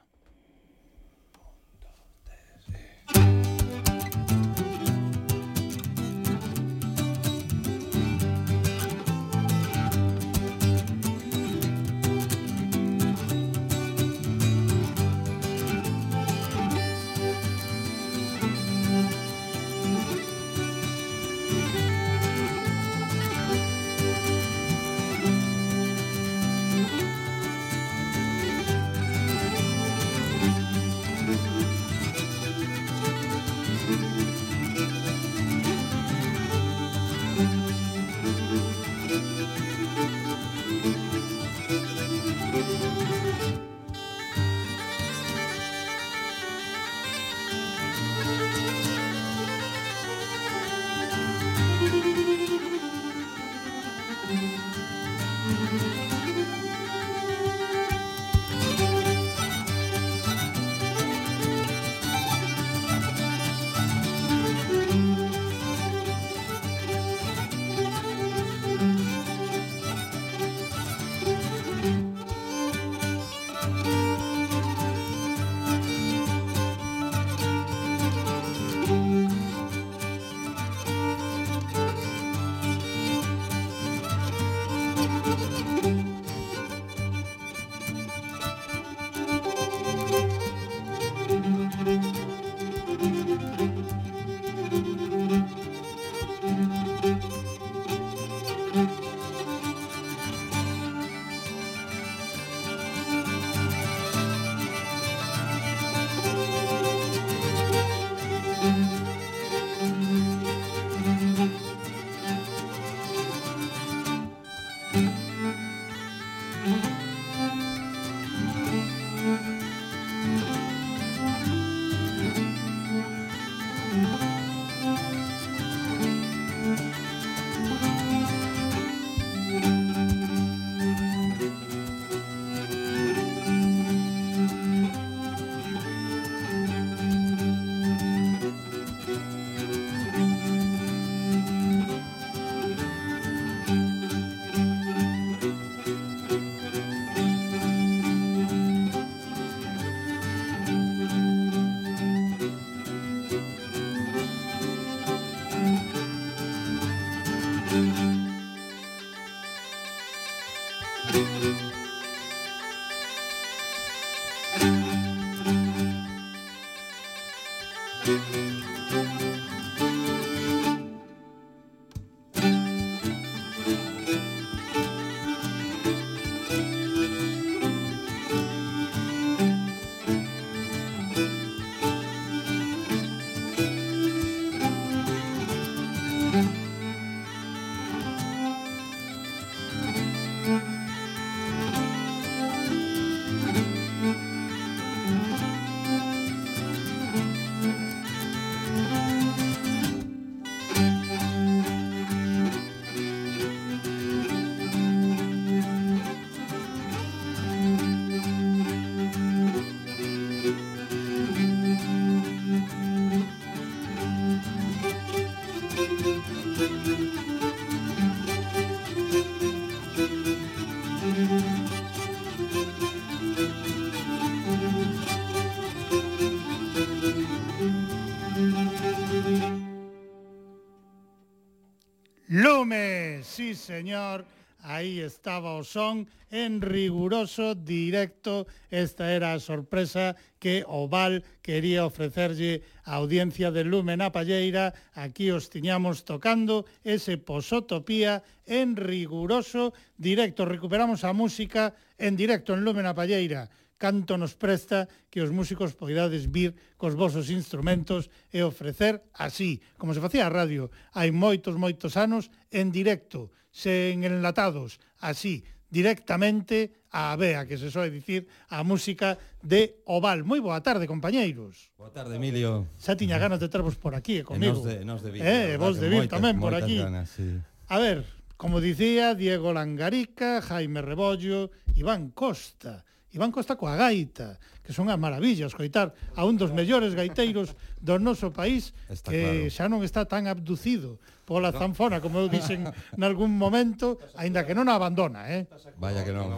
[233.70, 234.26] señor,
[234.66, 238.50] aí estaba o son en riguroso directo.
[238.74, 244.74] Esta era a sorpresa que Oval quería ofrecerlle a audiencia de Lume na Palleira.
[244.98, 250.50] Aquí os tiñamos tocando ese posotopía en riguroso directo.
[250.50, 255.72] Recuperamos a música en directo en Lume na Palleira canto nos presta que os músicos
[255.72, 261.56] poidades vir cos vosos instrumentos e ofrecer así, como se facía a radio hai moitos,
[261.56, 268.66] moitos anos, en directo sen enlatados, así, directamente a Bea, que se soe dicir a
[268.66, 270.26] música de Oval.
[270.26, 271.70] Moi boa tarde, compañeiros.
[271.78, 272.66] Boa tarde, Emilio.
[272.82, 274.58] Xa tiña ganas de tervos por aquí, e comigo.
[274.58, 276.82] E nos de, nos de vir, eh, vos de vir tamén por aquí.
[276.82, 277.38] Ganas, sí.
[277.70, 278.02] A ver,
[278.34, 282.82] como dicía, Diego Langarica, Jaime Rebollo, Iván Costa,
[283.14, 287.98] Iván Costa coa gaita, que son as maravillas, coitar a un dos mellores gaiteiros do
[287.98, 289.54] noso país, está que claro.
[289.54, 292.66] xa non está tan abducido pola zanfona, como eu dixen
[292.98, 295.46] nalgún momento, aínda que non a abandona, eh?
[295.78, 296.34] Vaya que non.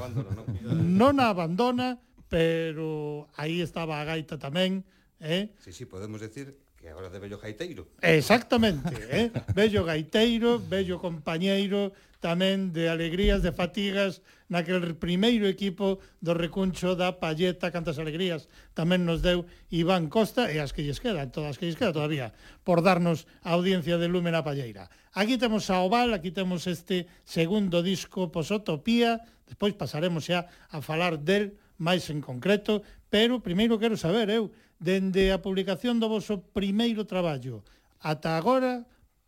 [0.67, 1.95] Non a abandona,
[2.27, 4.83] pero aí estaba a gaita tamén,
[5.23, 5.55] eh?
[5.63, 7.87] Sí, sí, podemos decir que agora de vello gaiteiro.
[8.03, 9.31] Exactamente, eh?
[9.55, 17.17] Vello gaiteiro, vello compañeiro tamén de alegrías, de fatigas, naquel primeiro equipo do recuncho da
[17.17, 18.45] Palleta, cantas alegrías
[18.77, 21.91] tamén nos deu Iván Costa e as que lles quedan, todas as que lles queda
[21.91, 22.31] todavía,
[22.61, 24.93] por darnos a audiencia de Lumen a Palleira.
[25.17, 31.17] Aquí temos a Oval, aquí temos este segundo disco Posotopía, despois pasaremos xa a falar
[31.19, 37.09] del máis en concreto, pero primeiro quero saber eu, dende a publicación do voso primeiro
[37.09, 37.65] traballo
[38.01, 38.85] ata agora,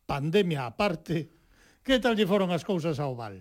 [0.10, 1.30] pandemia aparte,
[1.84, 3.36] Que tal lle foron as cousas ao Val?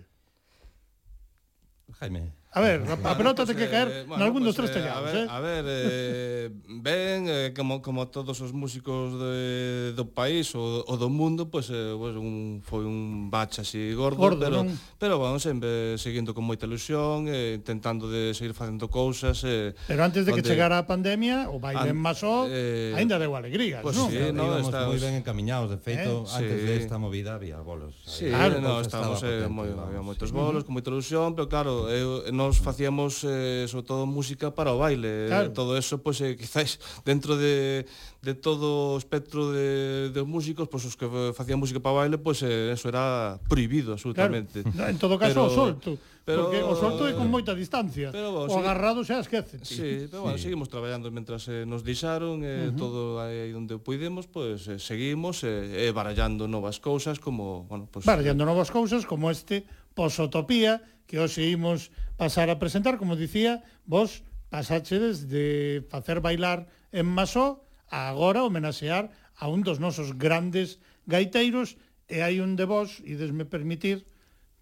[1.99, 2.42] Jaime.
[2.53, 4.69] A ver, a, a pelota ten que eh, caer eh, bueno, nalgún pues, dos tres
[4.69, 5.25] eh, tellados, a ver, eh?
[5.25, 10.93] A ver, eh, ben, eh, como, como todos os músicos de, do país ou, ou
[10.93, 14.69] do mundo, pois pues, eh, pues un, foi un bache así gordo, gordo pero, non?
[15.01, 19.41] pero bueno, sempre seguindo con moita ilusión, eh, intentando de seguir facendo cousas.
[19.49, 20.45] Eh, pero antes de onde...
[20.45, 21.97] que chegara a pandemia, o baile An...
[21.97, 22.93] masó, eh...
[22.93, 24.13] ainda deu alegrías, pues non?
[24.13, 24.93] Sí, no, íbamos estamos...
[24.93, 26.37] moi ben encaminhados, de feito, eh?
[26.37, 26.69] antes sí.
[26.69, 27.97] desta esta movida había bolos.
[28.05, 32.29] Sí, claro, no, estábamos, eh, moi, había moitos bolos, con moita ilusión, pero claro, eu,
[32.29, 35.55] eh, no nós facíamos eh, sobre todo música para o baile, claro.
[35.55, 36.75] todo eso pois pues, eh, quizás
[37.07, 37.87] dentro de
[38.23, 41.99] de todo o espectro de de músicos, pois pues, os que facían música para o
[42.03, 44.63] baile, pois pues, eh, eso era prohibido absolutamente.
[44.63, 44.91] Claro.
[44.91, 45.91] En todo caso, pero, o solto.
[46.23, 48.07] Pero, porque o solto é con moita distancia.
[48.15, 49.59] Pero, bueno, o agarrado xa esquece.
[49.67, 50.47] Sí, pero bueno, sí.
[50.47, 52.79] seguimos traballando mentras eh, nos deixaron, eh, uh -huh.
[52.79, 57.91] todo aí onde puidemos, pois pues, eh, seguimos eh, eh, barallando novas cousas como, bueno,
[57.91, 63.63] pues, barallando novas cousas como este Posotopía que hoxe imos pasar a presentar, como dicía,
[63.85, 64.23] vos
[64.53, 70.77] pasachedes de facer bailar en Masó a agora homenaxear a un dos nosos grandes
[71.09, 71.75] gaiteiros
[72.07, 74.05] e hai un de vos, idesme permitir,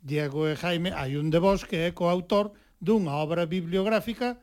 [0.01, 4.41] Diego e Jaime, hai un de vos que é coautor dunha obra bibliográfica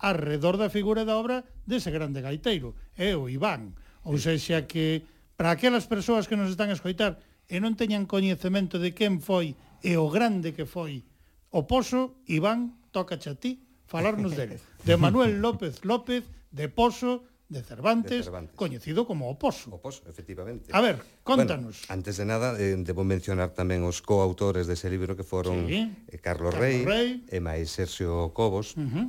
[0.00, 3.76] arredor da figura da obra dese grande gaiteiro, é o Iván.
[4.06, 5.04] Ou sexa que
[5.36, 7.20] para aquelas persoas que nos están a escoitar
[7.50, 11.04] e non teñan coñecemento de quen foi e o grande que foi
[11.50, 14.62] O Pozo, Iván, toca a ti falarnos dele.
[14.86, 19.74] De Manuel López López, de Pozo, de Cervantes, de Cervantes, coñecido como O Pozo.
[19.74, 20.70] O Pozo, efectivamente.
[20.70, 21.82] A ver, contanos.
[21.82, 25.90] Bueno, antes de nada, eh, debo mencionar tamén os coautores dese libro que foron sí.
[26.06, 27.08] eh, Carlos, Carlos Rey, Rey.
[27.26, 28.78] e máis Sergio Cobos.
[28.78, 29.06] Uh -huh.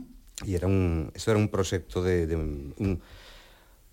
[0.49, 2.97] E era un, eso era un proxecto de, de un, un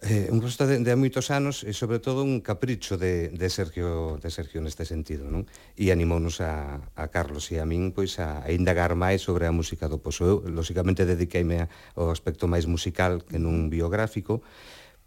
[0.01, 4.15] Eh, un proxecto de, de moitos anos e sobre todo un capricho de, de Sergio
[4.23, 5.43] de Sergio neste sentido, non?
[5.75, 9.53] E animounos a, a Carlos e a min pois a, a indagar máis sobre a
[9.53, 10.23] música do Pozo.
[10.23, 11.67] Eu, lóxicamente dediqueime
[11.99, 13.75] ao aspecto máis musical que non mm.
[13.75, 14.39] biográfico,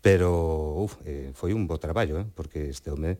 [0.04, 2.28] pero uf, eh, foi un bo traballo, eh?
[2.28, 3.16] porque este home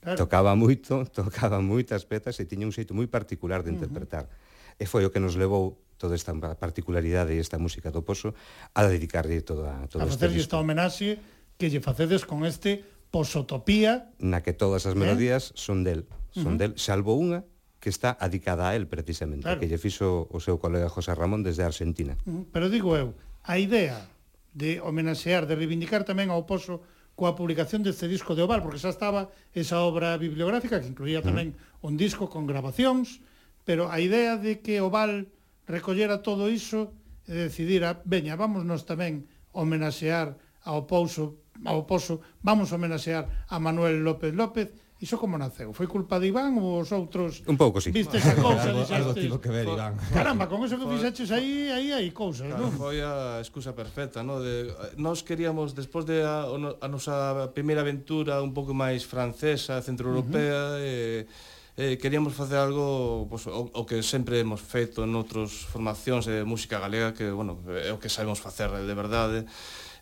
[0.00, 0.16] claro.
[0.16, 4.24] tocaba moito, tocaba moitas pezas e tiña un xeito moi particular de interpretar.
[4.24, 4.48] Uh -huh.
[4.80, 8.32] E foi o que nos levou toda esta particularidade e esta música do Pozo
[8.72, 11.20] a dedicarlle toda, todo a facer este esta homenaxe
[11.60, 14.98] que lle facedes con este Posotopía na que todas as eh?
[14.98, 15.60] melodías eh?
[15.60, 16.60] son del son uh -huh.
[16.62, 17.44] del salvo unha
[17.82, 19.58] que está adicada a él precisamente, claro.
[19.58, 22.16] que lle fixo o seu colega José Ramón desde Argentina.
[22.24, 22.42] Uh -huh.
[22.52, 24.08] Pero digo eu, a idea
[24.52, 26.80] de homenaxear, de reivindicar tamén ao Pozo
[27.18, 31.52] coa publicación deste disco de Oval, porque xa estaba esa obra bibliográfica que incluía tamén
[31.52, 31.88] uh -huh.
[31.92, 33.20] un disco con grabacións,
[33.66, 35.28] pero a idea de que Oval
[35.70, 36.92] recollera todo iso
[37.24, 40.34] e decidira, ah, veña, vámonos tamén homenaxear
[40.66, 44.68] ao pouso ao pozo, vamos homenaxear a Manuel López López
[45.00, 45.72] Iso como naceu?
[45.72, 47.40] Foi culpa de Iván ou os outros?
[47.48, 47.88] Un pouco, sí.
[47.88, 49.96] Viste esa cousa, algo, algo tivo que ver, Iván.
[50.12, 52.76] Caramba, con eso que fixeches aí, aí hai cousas, claro, non?
[52.76, 54.44] Foi a excusa perfecta, non?
[54.44, 54.68] De,
[55.00, 60.84] nós queríamos, despois de a, a nosa primeira aventura un pouco máis francesa, centroeuropea, uh
[60.84, 61.24] eh, -huh.
[61.24, 66.26] e eh, queríamos facer algo pues, o, o que sempre hemos feito en outras formacións
[66.26, 69.46] de música galega que, bueno, é o que sabemos facer de verdade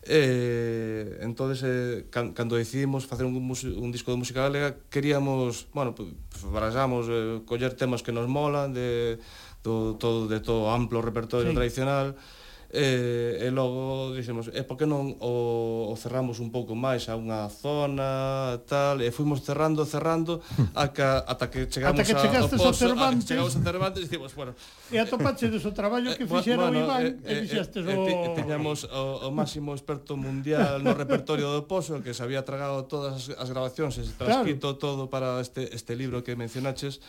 [0.02, 5.94] eh, entonces eh, can, cando decidimos facer un, un disco de música galega queríamos, bueno,
[5.94, 6.08] pues,
[6.48, 9.18] barallamos eh, coller temas que nos molan de,
[9.62, 11.56] do, todo, de todo amplo repertorio sí.
[11.56, 12.37] tradicional e
[12.68, 17.16] E, e logo dixemos, e por que non o, o cerramos un pouco máis a
[17.16, 20.44] unha zona, tal, e fuimos cerrando, cerrando,
[20.76, 23.24] aca, ata que chegamos ata que chegastes a, ao pozo, a Cervantes.
[23.24, 24.52] Chegamos a Cervantes, dicimos, bueno...
[24.92, 28.04] E atopachedes o traballo que eh, fixera bueno, o Iván, e, e dixestes o...
[28.04, 32.84] E, tiñamos o, o máximo experto mundial no repertorio do Pozo, que se había tragado
[32.84, 34.84] todas as, as grabacións, e se transcrito claro.
[34.84, 37.00] todo para este, este libro que mencionaches,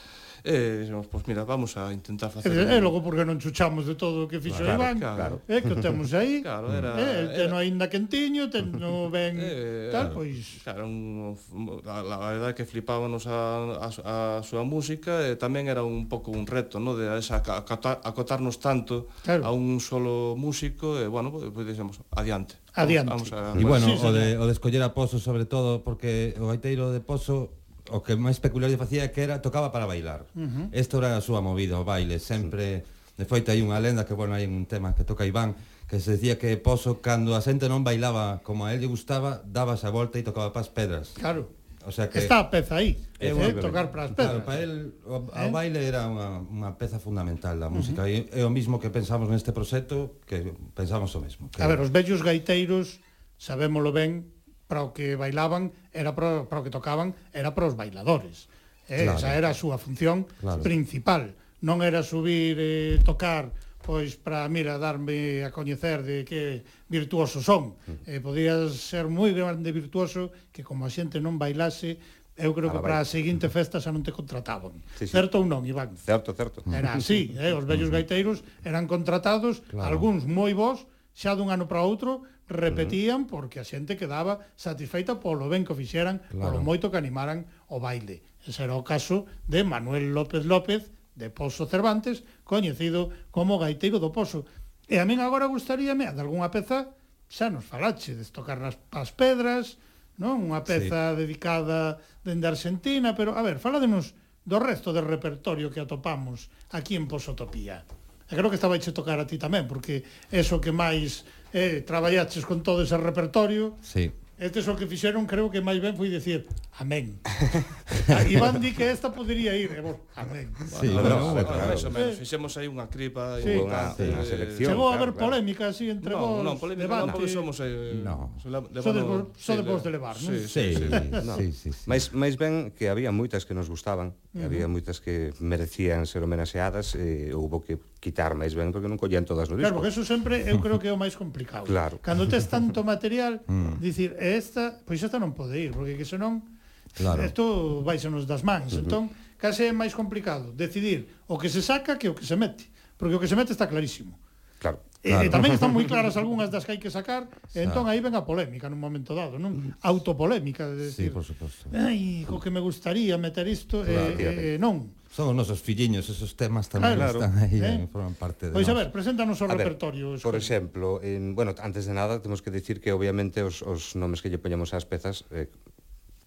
[0.44, 2.52] E eh, dixemos, pois mira, vamos a intentar facer...
[2.56, 5.36] E, eh, logo porque non chuchamos de todo o que fixo claro, Iván, claro.
[5.52, 7.68] eh, que o temos aí, claro, era, eh, teno era...
[7.68, 9.36] ainda quentiño, teno ben...
[9.36, 10.64] Eh, tal, pois...
[10.64, 11.36] Claro, un,
[11.84, 16.32] la, la verdad que flipábamos a, a, a súa música e tamén era un pouco
[16.32, 16.96] un reto, no?
[16.96, 19.44] de esa, acotar, acotarnos tanto claro.
[19.44, 22.56] a un solo músico e, bueno, pois pues, dixemos, adiante.
[22.80, 23.12] Adiante.
[23.12, 23.60] Vamos, vamos a...
[23.60, 26.96] E, bueno, sí, o, de, o de escoller a Pozo, sobre todo, porque o gaiteiro
[26.96, 27.59] de Pozo
[27.92, 30.26] o que máis peculiar lle facía que era tocaba para bailar.
[30.38, 30.98] Uh -huh.
[31.00, 32.86] Era a súa movida, o baile, sempre
[33.20, 35.60] de feito hai unha lenda que bueno, hai un tema que toca Iván
[35.90, 39.42] que se decía que Pozo cando a xente non bailaba como a él lle gustaba,
[39.44, 41.18] daba a volta e tocaba para as pedras.
[41.18, 41.50] Claro.
[41.88, 44.44] O sea que está a peza aí, é eh, tocar para as pedras.
[44.44, 45.48] Claro, para el o, eh?
[45.48, 48.06] o baile era unha, unha peza fundamental da música.
[48.06, 48.30] Uh -huh.
[48.30, 51.50] E é o mismo que pensamos neste proxecto, que pensamos o mesmo.
[51.50, 51.64] Que...
[51.64, 53.02] A ver, os vellos gaiteiros
[53.40, 54.30] sabémolo ben,
[54.70, 58.46] para o que bailaban, era para, para o que tocaban, era para os bailadores.
[58.86, 59.10] Eh?
[59.10, 59.18] Claro.
[59.18, 60.62] Esa era a súa función claro.
[60.62, 61.34] principal.
[61.66, 63.50] Non era subir e eh, tocar
[63.90, 66.62] pois para, mira, darme a coñecer de que
[66.94, 67.74] virtuoso son.
[68.06, 71.98] Eh, podías ser moi grande virtuoso que como a xente non bailase,
[72.38, 74.78] eu creo que para a seguinte festa xa non te contrataban.
[74.94, 75.14] Sí, sí.
[75.18, 75.98] Certo ou non, Iván?
[75.98, 76.62] Certo, certo.
[76.70, 77.52] Era así, eh?
[77.58, 79.90] os vellos gaiteiros eran contratados, claro.
[79.90, 80.86] algúns moi bons,
[81.18, 85.80] xa dun ano para outro, repetían porque a xente quedaba satisfeita polo ben que o
[85.80, 86.58] fixeran, claro.
[86.58, 88.26] polo moito que animaran o baile.
[88.42, 94.10] Ese era o caso de Manuel López López, de Pozo Cervantes, coñecido como Gaiteiro do
[94.10, 94.50] Pozo.
[94.90, 96.90] E a min agora gustaríame, de algunha peza,
[97.30, 99.78] xa nos falache, de tocar nas as pedras,
[100.18, 100.50] non?
[100.50, 101.22] Unha peza sí.
[101.22, 107.06] dedicada dende Argentina, pero, a ver, faladenos do resto del repertorio que atopamos aquí en
[107.06, 107.86] Posotopía.
[108.30, 112.46] E creo que estaba a tocar a ti tamén, porque é que máis eh, traballaches
[112.46, 113.76] con todo ese repertorio.
[113.82, 114.12] Sí.
[114.40, 116.48] Este o que fixeron, creo que máis ben foi dicir
[116.80, 117.20] amén.
[118.10, 120.50] Ah, Iván di que esta podería ir, e vos, amén.
[120.80, 121.74] Sí, bueno, bueno, claro.
[121.74, 123.54] eso, menos, fixemos aí unha cripa sí.
[123.54, 124.02] importante.
[124.06, 124.30] Unha, sí.
[124.30, 126.42] Eh, selección, Chegou a haber claro, polémica así entre no, vos.
[126.42, 127.06] No, polémica levante.
[127.06, 128.34] non, porque somos eh, no.
[128.40, 130.32] Sodes vos, sodes vos de levar, non?
[130.32, 130.86] Sí, sí, sí.
[131.22, 131.34] no.
[131.38, 131.86] sí, sí, sí.
[131.90, 134.46] Mais, mais ben que había moitas que nos gustaban, uh -huh.
[134.46, 138.96] había moitas que merecían ser homenaxeadas, e eh, houbo que quitar máis ben porque non
[138.96, 139.66] collían todas no disco.
[139.68, 141.68] Claro, porque eso sempre eu creo que é o máis complicado.
[141.68, 142.00] Claro.
[142.00, 143.84] Cando tes tanto material, mm.
[143.84, 146.46] dicir, e esta, pois esta non pode ir, porque que senón
[146.94, 147.26] claro.
[147.26, 148.78] isto vai nos das mans.
[148.78, 148.84] Uh -huh.
[148.86, 149.04] Entón,
[149.42, 152.70] case é máis complicado decidir o que se saca que o que se mete,
[153.02, 154.14] porque o que se mete está clarísimo.
[154.62, 154.86] Claro.
[155.00, 155.24] Claro.
[155.24, 158.20] E, tamén están moi claras algunhas das que hai que sacar, e entón aí ven
[158.20, 159.72] a polémica nun momento dado, non?
[159.80, 161.08] Autopolémica de decir.
[161.08, 161.72] Sí, por suposto.
[161.72, 164.92] Ai, co que me gustaría meter isto claro, e, e non.
[165.10, 167.82] Son os nosos filliños, esos temas tamén ah, claro, están aí, eh?
[167.82, 167.90] eh?
[167.90, 170.14] forman parte de Pois pues, a ver, preséntanos o a repertorio.
[170.14, 173.98] Ver, por exemplo, en, bueno, antes de nada, temos que dicir que obviamente os, os
[173.98, 175.50] nomes que lle poñemos ás pezas eh,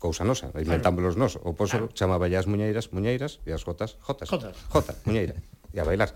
[0.02, 1.38] cousa nosa, inventámoslos nós.
[1.38, 1.94] O poso claro.
[1.94, 4.26] chamaba as muñeiras, muñeiras, e as gotas, jotas.
[4.26, 4.58] Jotas.
[4.66, 5.38] Jota, muñeira.
[5.70, 6.10] E a bailar.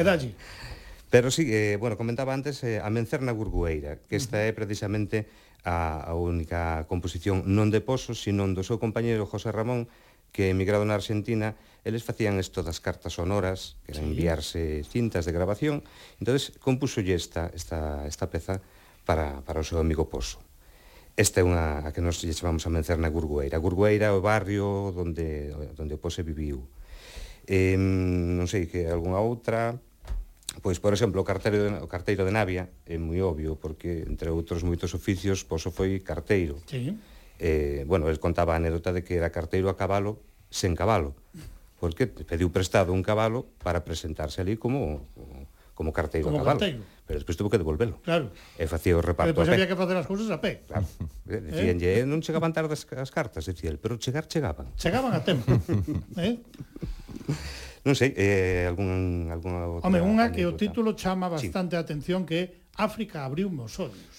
[0.00, 0.32] dalle.
[1.12, 5.28] Pero sí, eh, bueno, comentaba antes eh, a Mencerna Gurgueira, que esta é precisamente
[5.60, 9.92] a, a única composición non de Pozo, sino do seu compañeiro José Ramón,
[10.32, 11.52] que emigrado na Argentina
[11.84, 15.84] eles facían isto das cartas sonoras, que era enviarse cintas de grabación,
[16.18, 18.60] entonces compúsolle esta, esta, esta peza
[19.06, 20.42] para, para o seu amigo Pozo.
[21.18, 23.58] Esta é unha a que nos lle chamamos a mencer na Gurgueira.
[23.58, 26.62] Gurgueira é o barrio onde, onde o Pose viviu.
[27.42, 29.74] Eh, non sei que algunha outra...
[30.62, 34.30] Pois, por exemplo, o carteiro de, o carteiro de Navia é moi obvio, porque, entre
[34.30, 36.58] outros moitos oficios, Pozo foi carteiro.
[36.66, 36.94] Sí.
[37.38, 41.14] Eh, bueno, el contaba a anécdota de que era carteiro a cabalo sen cabalo
[41.78, 45.06] porque pediu prestado un cabalo para presentarse ali como
[45.78, 46.58] como carteiro como a cabalo.
[46.58, 46.82] Carteiro.
[47.06, 48.02] Pero despois tuvo que devolvelo.
[48.02, 48.34] Claro.
[48.58, 49.54] E facía o reparto Pero a pé.
[49.54, 50.66] había que facer as cousas a pé.
[50.66, 50.84] Claro.
[51.28, 51.40] Eh, eh?
[51.44, 52.04] Dicíanlle, eh?
[52.08, 54.72] non chegaban tarde as, as cartas, dicía el, pero chegar chegaban.
[54.80, 55.54] Chegaban a tempo.
[56.18, 56.40] eh?
[57.86, 59.86] Non sei, eh, algún, alguna outra...
[59.86, 61.78] Home, unha que o título chama bastante sí.
[61.78, 64.17] a atención que África abriu meus ollos.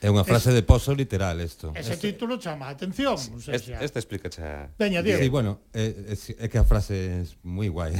[0.00, 1.76] É unha frase es, de Pozo literal isto.
[1.76, 4.72] Ese este, título chama a atención, sí, o sea, este, este explica xa.
[4.80, 5.20] Veña, Diego.
[5.20, 7.92] Eh, eh, sí, bueno, é, é, é que a frase é moi guai.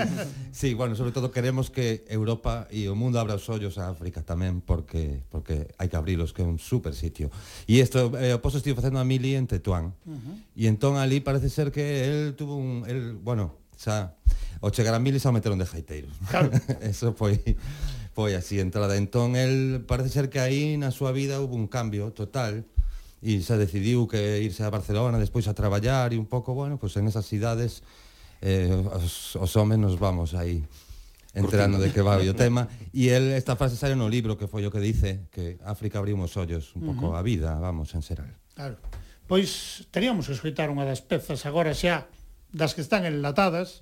[0.50, 4.24] sí, bueno, sobre todo queremos que Europa e o mundo abra os ollos a África
[4.24, 7.28] tamén porque porque hai que abrilos que é un super sitio.
[7.68, 9.92] E isto eh, o Pozo estivo facendo a Mili en Tetuán.
[10.08, 10.56] Uh -huh.
[10.56, 14.16] E entón ali parece ser que el tuvo un el, bueno, xa
[14.64, 16.16] o chegar a Mili xa o meteron de jaiteiros.
[16.32, 16.48] Claro.
[16.80, 17.36] Eso foi
[18.12, 18.96] foi así entrada.
[18.96, 22.64] Entón, el parece ser que aí na súa vida houve un cambio total
[23.22, 26.92] e se decidiu que irse a Barcelona despois a traballar e un pouco, bueno, pois
[26.98, 27.80] en esas cidades
[28.42, 30.66] eh, os, os homes nos vamos aí
[31.32, 34.66] enterando de que va o tema e el esta frase sale no libro que foi
[34.68, 37.20] o que dice que África abriu os ollos un pouco uh -huh.
[37.20, 38.28] a vida, vamos, en xeral.
[38.52, 38.76] Claro.
[39.24, 42.10] Pois teríamos que escoitar unha das pezas agora xa
[42.52, 43.80] das que están enlatadas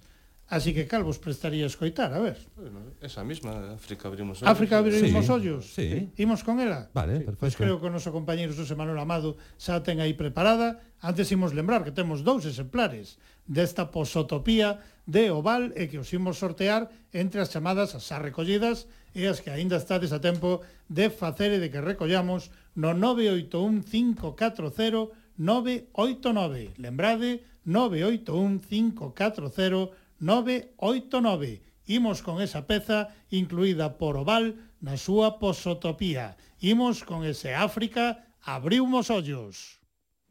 [0.50, 2.34] Así que cal vos prestaría escoitar, a ver.
[2.58, 4.50] Bueno, esa mesma, eh, África abrimos ollos.
[4.50, 5.62] África abrimos sí, ollos.
[5.72, 6.10] Sí.
[6.18, 6.90] Imos con ela.
[6.92, 7.30] Vale, sí.
[7.30, 7.38] perfecto.
[7.38, 10.82] Pues creo que o noso compañeiro José Manuel Amado xa ten aí preparada.
[10.98, 16.42] Antes imos lembrar que temos dous exemplares desta posotopía de Oval e que os imos
[16.42, 21.14] sortear entre as chamadas as xa recollidas e as que aínda estades a tempo de
[21.14, 26.74] facer e de que recollamos no 981 540 989.
[26.74, 31.64] Lembrade, 981 540 989.
[31.90, 36.38] Imos con esa peza incluída por Oval na súa posotopía.
[36.62, 39.80] Imos con ese África, abriu os ollos.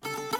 [0.05, 0.38] Música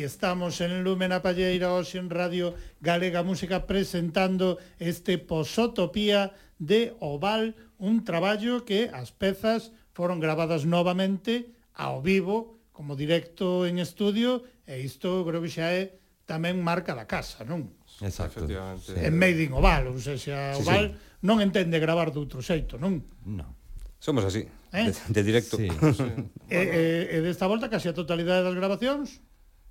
[0.00, 6.96] Aquí estamos en Lumen a Palleira, hoxe en Radio Galega Música, presentando este Posotopía de
[7.04, 14.48] Oval, un traballo que as pezas foron grabadas novamente ao vivo, como directo en estudio,
[14.64, 17.68] e isto creo que xa é tamén marca da casa, non?
[18.00, 18.48] Exacto.
[18.48, 18.96] Efectivamente.
[18.96, 21.28] É made in Oval, ou seja, Oval sí, sí.
[21.28, 23.04] non entende gravar de outro xeito, non?
[23.28, 23.52] Non.
[24.00, 24.88] Somos así, ¿Eh?
[24.88, 25.60] de, de directo.
[25.60, 25.68] Sí.
[25.68, 26.08] sí.
[26.48, 26.80] e, e,
[27.12, 29.20] e desta volta casi a totalidade das grabacións?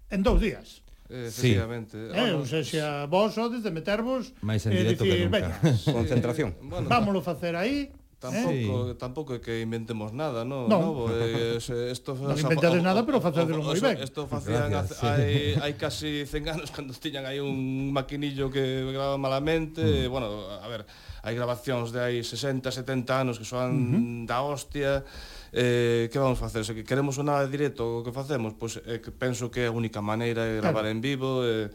[0.09, 0.81] en dous días.
[1.09, 1.97] Eh, efectivamente.
[1.97, 2.13] Sí.
[2.13, 5.57] Eh, non sei se a vos sodes de metervos máis en eh, dicir, veña,
[5.97, 6.53] concentración.
[6.53, 7.99] Eh, bueno, vámolo facer aí, eh.
[8.19, 8.95] Tampouco, eh?
[8.99, 10.75] tampouco é que inventemos nada, no, no.
[10.75, 13.95] novo, eh, esto non inventades nada, pero facédelo moi ben.
[13.95, 19.15] Isto facían Gracias, hai, hai casi 100 anos cando tiñan aí un maquinillo que graba
[19.15, 20.11] malamente, mm.
[20.11, 20.83] bueno, a ver,
[21.23, 24.27] hai grabacións de hai 60, 70 anos que soan uh -huh.
[24.27, 25.07] da hostia
[25.53, 26.65] eh, que vamos facer?
[26.65, 29.73] Se que queremos sonar directo o que facemos, pois pues, eh, que penso que a
[29.73, 30.93] única maneira é gravar claro.
[30.93, 31.69] en vivo, eh,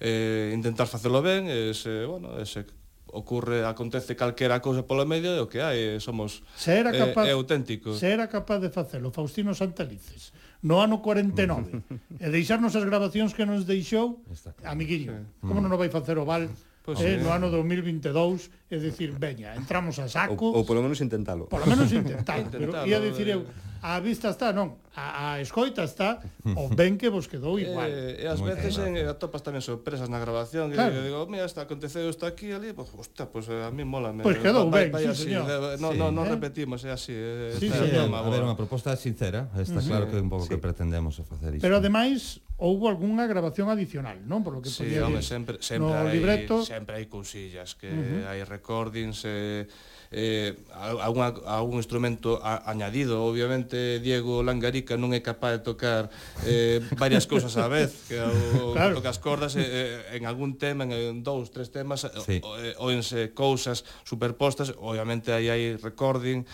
[0.00, 2.64] eh, intentar facelo ben, e se, bueno, e se
[3.12, 7.24] ocurre, acontece calquera cousa polo medio e o que hai, somos se era eh, capaz,
[7.26, 7.98] eh, auténticos.
[7.98, 10.32] Se era capaz de facelo Faustino Santalices
[10.62, 11.82] no ano 49
[12.24, 14.56] e deixarnos as grabacións que nos deixou, claro.
[14.64, 15.46] amiguinho, sí.
[15.46, 15.64] como mm.
[15.64, 16.50] non o vai facer o Val
[16.88, 20.56] Pois eh, no ano 2022, é dicir, veña, entramos a saco.
[20.56, 21.44] Ou, polo menos intentalo.
[21.44, 25.86] Polo menos intentalo, pero ia dicir eu, eh a vista está, non, a, a escoita
[25.86, 26.18] está
[26.58, 27.86] o ben que vos quedou eh, igual.
[27.86, 30.98] E, eh, e as Muy veces en, atopas tamén sorpresas na grabación, claro.
[30.98, 34.10] que digo, mira, está aconteceu isto aquí ali, pues, hostia, pues eh, a mí mola.
[34.18, 35.46] Pois pues quedou ben, vai, sí, así, señor.
[35.46, 35.98] Eh, no, sí.
[35.98, 36.34] no, no eh?
[36.34, 37.14] repetimos, é así.
[37.58, 40.52] Sí, sí, tema, a ver, unha proposta sincera, está claro que é un pouco sí.
[40.52, 41.62] que pretendemos facer isto.
[41.62, 44.42] Pero ademais, houve algunha grabación adicional, non?
[44.42, 46.66] Por lo que sí, home, sempre, sempre no hai, libreto.
[46.66, 48.30] sempre hai cousillas que uh -huh.
[48.34, 49.70] hai recordings, eh,
[50.10, 53.24] eh, a, unha, a un instrumento a, añadido.
[53.24, 56.08] Obviamente, Diego Langarica non é capaz de tocar
[56.48, 58.96] eh, varias cousas á vez, que o, claro.
[58.96, 62.40] toca as cordas eh, eh, en algún tema, en, en dous, tres temas, sí.
[62.80, 66.48] ou, eh, cousas superpostas, obviamente aí hai recording,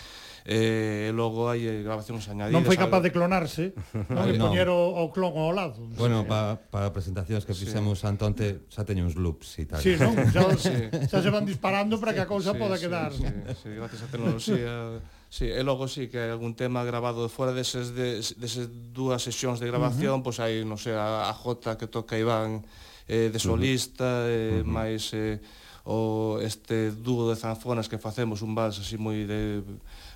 [0.45, 2.53] eh, logo hai eh, grabacións añadidas.
[2.53, 3.09] Non foi capaz algo.
[3.09, 3.65] de clonarse,
[4.13, 4.53] non de no.
[4.53, 5.81] poñer o, o clon ao lado.
[5.97, 6.29] Bueno, sí.
[6.29, 8.05] para pa presentacións que fixemos sí.
[8.05, 9.81] antonte xa teño uns loops e tal.
[9.81, 10.13] Sí, non?
[10.33, 10.85] Xa, sí.
[11.09, 13.09] xa se van disparando para que a cousa sí, poda sí, quedar.
[13.09, 15.01] Sí, sí, sí, gracias á tecnoloxía
[15.35, 19.59] Sí, e logo sí que hai algún tema grabado fora deses, de, deses dúas sesións
[19.59, 20.25] de grabación, uh -huh.
[20.31, 22.63] pois hai, non sei, a, a Jota que toca Iván
[23.09, 24.31] eh, de solista, uh -huh.
[24.31, 24.69] eh, uh -huh.
[24.69, 25.43] máis eh,
[25.83, 29.59] o este dúo de zanfonas que facemos, un vals así moi de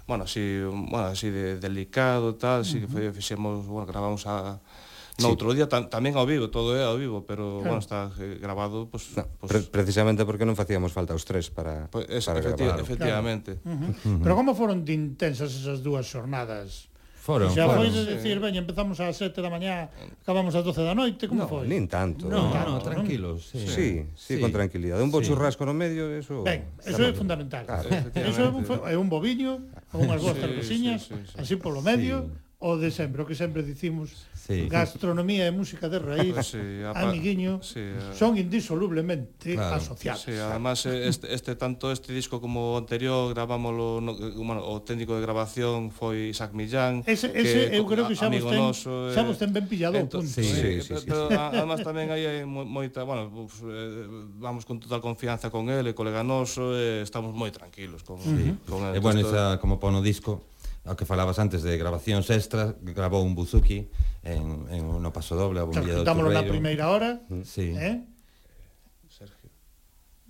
[0.10, 3.14] bueno, así, bueno, así de delicado, tal, así uh -huh.
[3.14, 4.57] que fixemos, bueno, gravamos a
[5.19, 5.31] No sí.
[5.36, 7.76] outro día tam, tamén ao vivo, todo é ao vivo, pero claro.
[7.76, 11.52] bueno, está eh, grabado pues, no, pues, pre precisamente porque non facíamos falta os tres
[11.52, 12.80] para pues, es, para efecti gravar.
[12.80, 13.60] Efectivamente.
[13.60, 13.68] Claro.
[13.68, 13.91] Uh -huh.
[13.91, 14.23] Uh -huh.
[14.23, 16.88] Pero como foron de intensas esas dúas xornadas?
[17.30, 17.85] Foron, xa foron.
[17.85, 19.93] foi de dicir, veña, empezamos ás 7 da mañá,
[20.26, 21.69] acabamos ás 12 da noite, como no, foi?
[21.69, 22.26] nin tanto.
[22.26, 23.53] Non, no, no, tranquilos.
[23.53, 25.06] Sí, sí, sí, sí, con tranquilidade.
[25.06, 25.30] Un bo sí.
[25.30, 26.41] churrasco no medio, eso...
[26.41, 27.69] Ben, eso é fundamental.
[27.69, 27.85] Claro,
[28.18, 29.61] eso é un, é un boviño,
[29.93, 31.35] unhas boas sí, carcosiñas, sí, sí, sí.
[31.38, 34.68] así polo medio, sí o de sempre, o que sempre dicimos, sí.
[34.68, 38.11] gastronomía e música de raíz, sí, apa, amiguiño, sí, a...
[38.11, 39.80] son indisolublemente claro.
[39.80, 40.27] asociados.
[40.27, 44.60] Sí, además eh, este, este tanto este disco como o anterior gravámoslo no, eh, bueno,
[44.60, 47.07] o técnico de grabación foi Isaac Millán.
[47.07, 49.95] Ese, ese que, eu creo que xa vos ten, noso, xa vos ten ben pillado
[49.95, 50.36] ento, o punto.
[50.36, 51.40] Sí, eh, sí, sí, sí, pero sí.
[51.40, 54.03] además tamén aí hai moita, bueno, pues, eh,
[54.36, 58.52] vamos con total confianza con el, colega noso, eh, estamos moi tranquilos con, sí.
[58.68, 58.94] con el.
[58.94, 60.44] E bueno, esa, como pon o disco,
[60.88, 63.91] ao que falabas antes de grabacións extras, grabou un buzuki
[64.23, 66.31] en, en no paso doble, a bombilla do Turreiro.
[66.31, 67.76] na primeira hora, sí.
[67.76, 67.99] eh?
[69.11, 69.51] Sergio.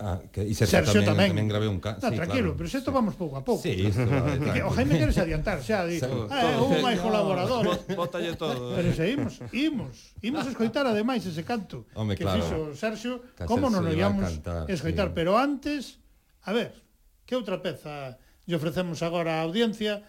[0.00, 2.00] Ah, que, e Sergio, Sergio tamén, tamén, tamén grabé un can...
[2.00, 2.96] No, sí, tranquilo, claro, pero isto sí.
[2.96, 3.62] vamos pouco a pouco.
[3.62, 6.98] Sí, isto, eh, Que o Jaime queres adiantar, xa, di, so, ah, todo, un máis
[6.98, 7.68] colaborador.
[8.00, 8.74] Bótalle todo.
[8.74, 8.76] Eh.
[8.80, 9.94] Pero se imos, imos,
[10.24, 12.40] imos escoitar ademais ese canto Home, que claro.
[12.40, 13.12] fixo Sergio,
[13.46, 14.40] como non o íamos
[14.72, 15.14] escoitar, sí.
[15.14, 16.00] pero antes,
[16.48, 16.74] a ver,
[17.28, 18.16] que outra peza
[18.48, 20.00] lle ofrecemos agora á audiencia?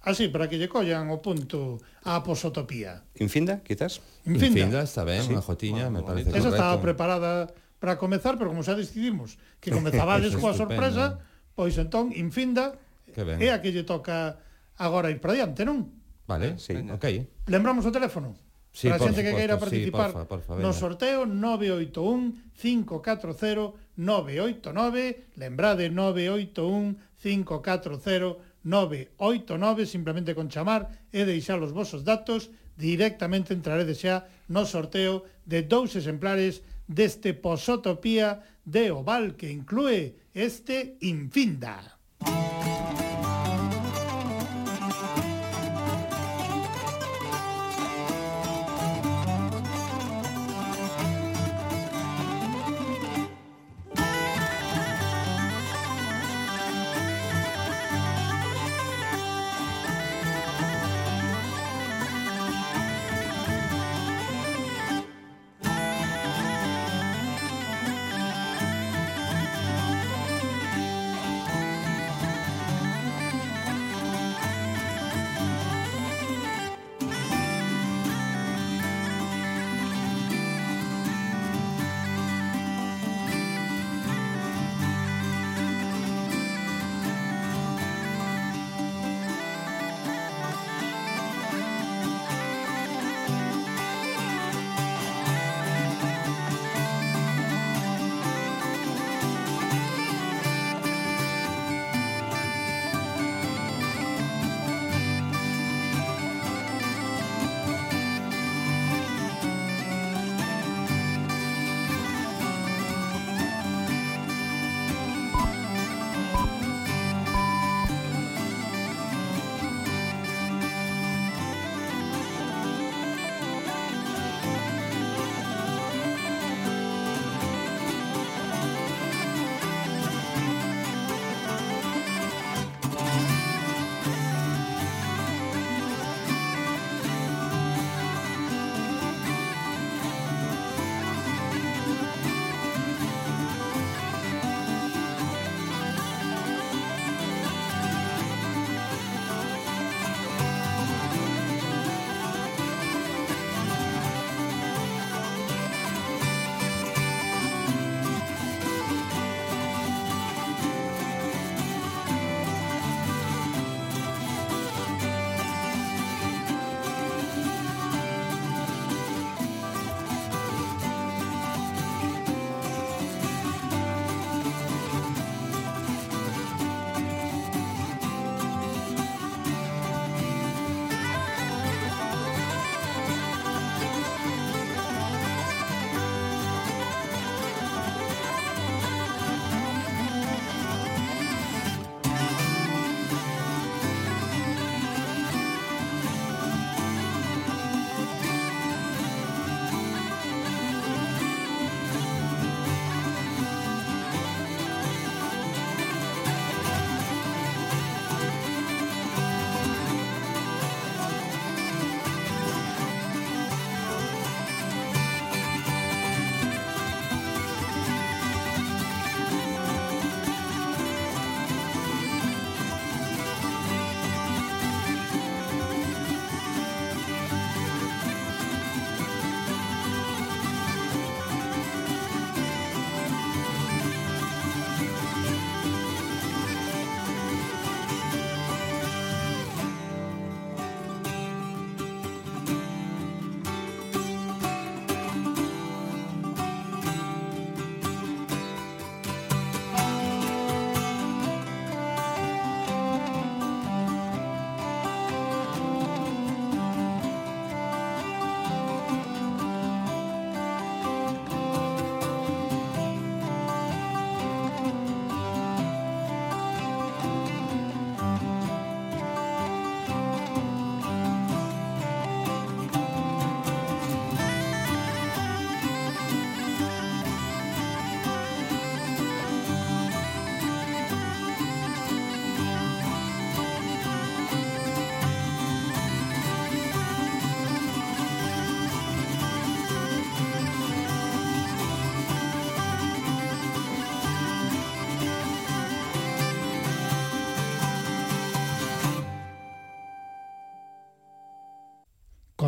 [0.00, 1.76] Ah, Así, para que lle collan o punto
[2.08, 3.04] a posotopía.
[3.20, 4.00] Infinda, quizás?
[4.24, 4.80] Infinda.
[4.80, 6.56] Infinda está ben, unha jotiña, bueno, me parece Esa correcto.
[6.56, 7.32] estaba preparada
[7.76, 11.20] para comezar, pero como xa decidimos que comezabades coa sorpresa,
[11.52, 12.80] pois entón, Infinda
[13.12, 14.40] é a que lle toca
[14.80, 15.92] agora ir para diante, non?
[16.24, 16.96] Vale, eh, sí, venga.
[16.96, 17.04] ok.
[17.52, 18.32] Lembramos o teléfono?
[18.72, 25.34] Sí, para a xente que queira participar sí, porfa, porfa, no sorteo 981 540 989
[25.34, 34.28] lembrade 981 540 989, simplemente con chamar e deixar os vosos datos, directamente entraredes xa
[34.48, 42.00] no sorteo de dous exemplares deste Posotopía de Oval que inclúe este Infinda.
[42.20, 43.09] Música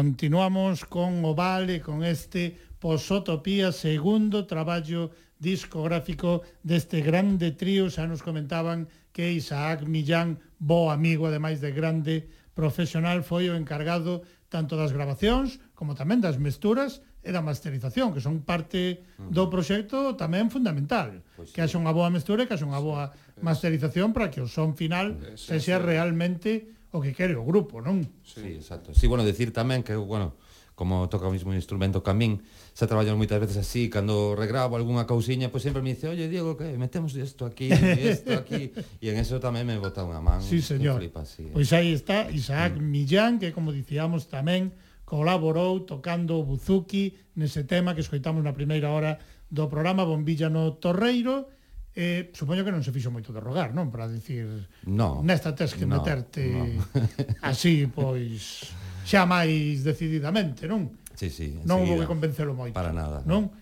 [0.03, 8.19] Continuamos con o Vale, con este Posotopía, segundo traballo discográfico deste grande trío, xa nos
[8.19, 14.91] comentaban que Isaac Millán, bo amigo, ademais de grande profesional, foi o encargado tanto das
[14.91, 21.23] grabacións como tamén das mesturas e da masterización, que son parte do proxecto tamén fundamental.
[21.39, 24.51] Pois que haxa unha boa mestura e que haxa unha boa masterización para que o
[24.51, 28.05] son final se sea realmente o que quere o grupo, non?
[28.21, 28.93] Sí, exacto.
[28.93, 30.37] Sí, bueno, decir tamén que, bueno,
[30.75, 34.77] como toca o mismo instrumento que a min, xa traballan moitas veces así, cando regravo
[34.77, 38.73] algunha cousiña, pois sempre me dice, oye, Diego, que metemos isto aquí, isto aquí,
[39.05, 40.41] e en eso tamén me bota unha man.
[40.45, 41.01] Sí, señor.
[41.01, 41.49] Flipa, sí.
[41.53, 42.85] Pois aí está Isaac mm.
[42.85, 44.73] Millán, que como dicíamos tamén,
[45.05, 49.21] colaborou tocando o buzuki nese tema que escoitamos na primeira hora
[49.53, 51.53] do programa Bombilla no Torreiro,
[51.93, 53.93] Eh, supoño que non se fixo moito de rogar, non?
[53.93, 54.49] Para dicir,
[54.89, 56.65] no, nesta tes que no, meterte no.
[57.45, 58.73] así, pois,
[59.05, 60.97] xa máis decididamente, non?
[61.13, 62.73] Sí, sí, non houve que convencelo moito.
[62.73, 63.21] Para nada.
[63.29, 63.53] Non?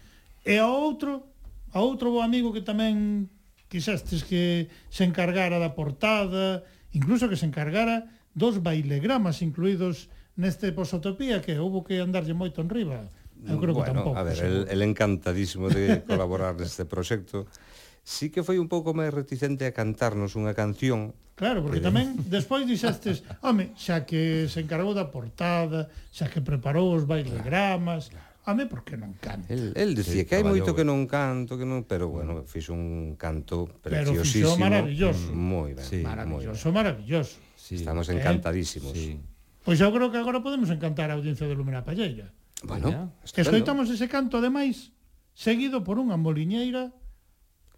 [0.46, 1.26] E ao outro,
[1.74, 3.26] a outro bo amigo que tamén
[3.66, 6.62] quixestes que se encargara da portada,
[6.94, 10.06] incluso que se encargara dos bailegramas incluídos
[10.38, 13.10] neste posotopía que houve que andarlle moito en riba.
[13.42, 14.18] Eu creo bueno, que tampouco.
[14.18, 17.50] A ver, el, el encantadísimo de colaborar neste proxecto
[18.02, 21.12] sí que foi un pouco máis reticente a cantarnos unha canción.
[21.36, 21.86] Claro, porque eh.
[21.86, 28.12] tamén despois dixestes, home, xa que se encargou da portada, xa que preparou os bailegramas,
[28.44, 29.48] home, por que non canta?
[29.48, 32.76] El, el dicía sí, que hai moito que non canto, que non, pero bueno, fixo
[32.76, 34.20] un canto preciosísimo.
[34.20, 35.28] Pero fixo maravilloso.
[35.32, 36.76] Mm, moi ben, sí, maravilloso, ben.
[36.76, 37.36] maravilloso.
[37.56, 37.80] Sí.
[37.80, 38.92] Estamos eh, encantadísimos.
[38.96, 39.00] Eh?
[39.00, 39.12] Sí.
[39.64, 42.32] Pois eu creo que agora podemos encantar a audiencia de Lumena Palleira.
[42.64, 44.92] Bueno, Escoitamos ese canto, ademais,
[45.32, 46.92] seguido por unha moliñeira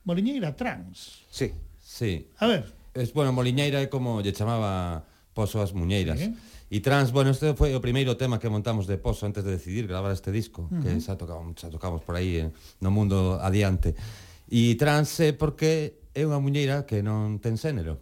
[0.04, 1.22] Moliñeira trans.
[1.30, 1.52] Sí.
[1.80, 2.28] Sí.
[2.38, 2.64] A ver.
[2.94, 6.20] Es, bueno, Moliñeira é como lle chamaba Pozo as Muñeiras.
[6.20, 6.34] Sí.
[6.72, 9.84] E trans, bueno, este foi o primeiro tema que montamos de Pozo antes de decidir
[9.84, 10.80] gravar este disco, uh -huh.
[10.80, 13.92] que xa tocamos, xa tocamos por aí eh, no mundo adiante.
[14.48, 18.00] E trans é eh, porque é unha muñeira que non ten xénero.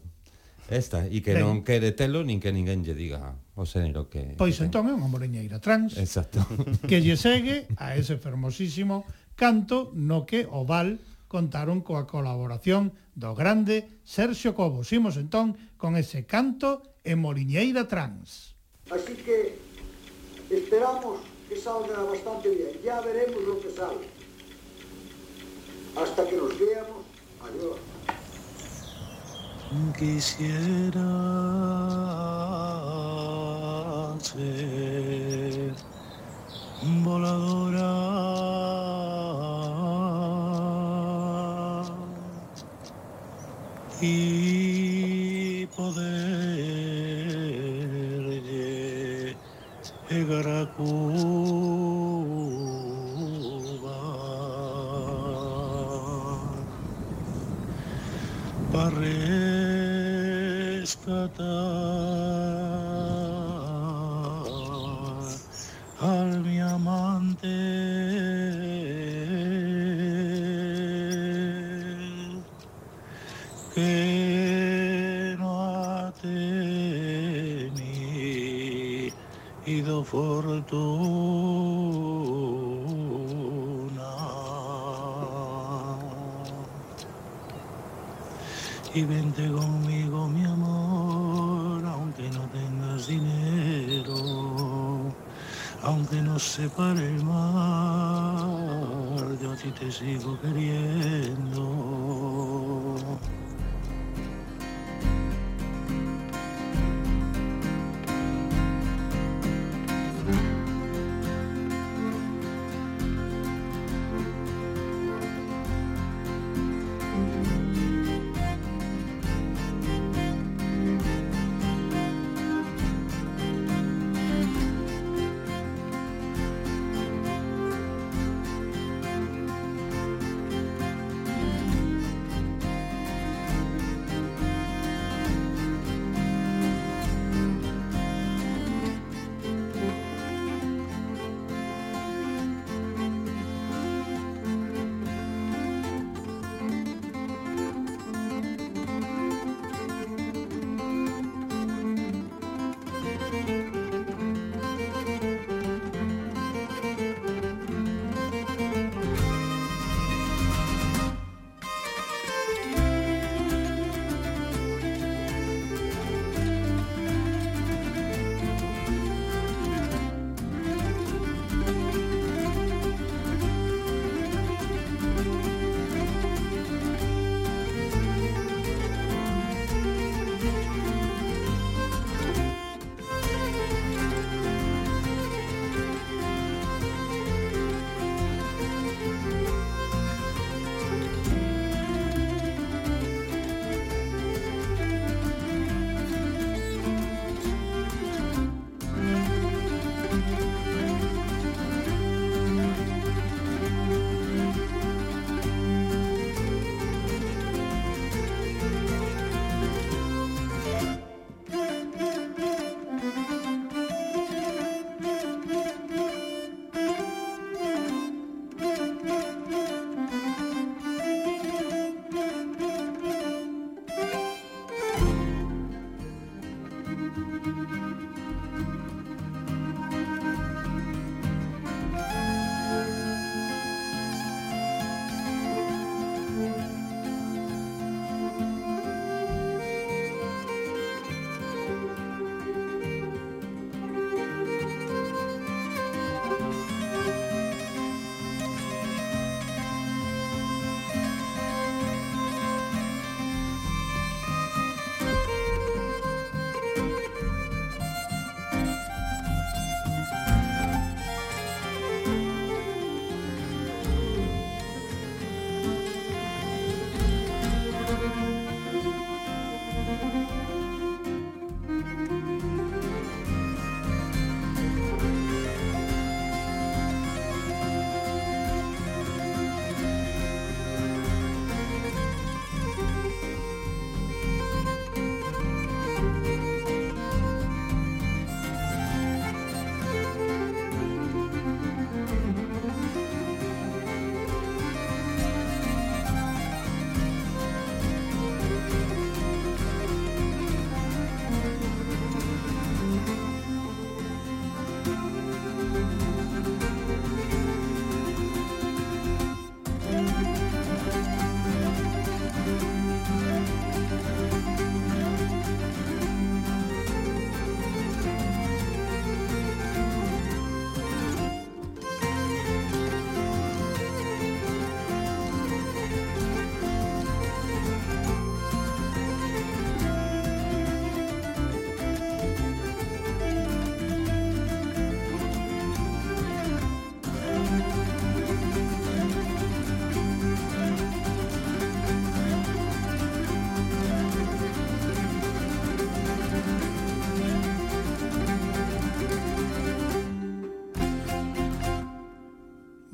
[0.70, 1.42] Esta, e que ben.
[1.42, 4.38] non quere telo nin que ninguén lle diga o xénero que...
[4.38, 6.38] Pois que entón é unha moreñeira trans Exacto.
[6.90, 9.02] que lle segue a ese fermosísimo
[9.34, 14.90] canto no que o val contaron coa colaboración do grande Sergio Cobos.
[14.90, 18.58] Imos entón con ese canto en Moliñeira Trans.
[18.90, 19.54] Así que
[20.50, 22.74] esperamos que salga bastante bien.
[22.82, 24.10] Ya veremos lo que sale.
[25.94, 27.06] Hasta que nos veamos.
[27.46, 27.78] Adiós.
[29.96, 31.06] Quisiera
[34.18, 35.74] ser
[37.04, 38.89] voladora
[44.02, 46.00] y poder
[50.08, 51.20] llegar a Cuba
[58.72, 58.90] para
[60.80, 61.89] rescatar
[96.40, 98.40] nos separe el mar,
[99.42, 101.99] yo a ti te sigo queriendo.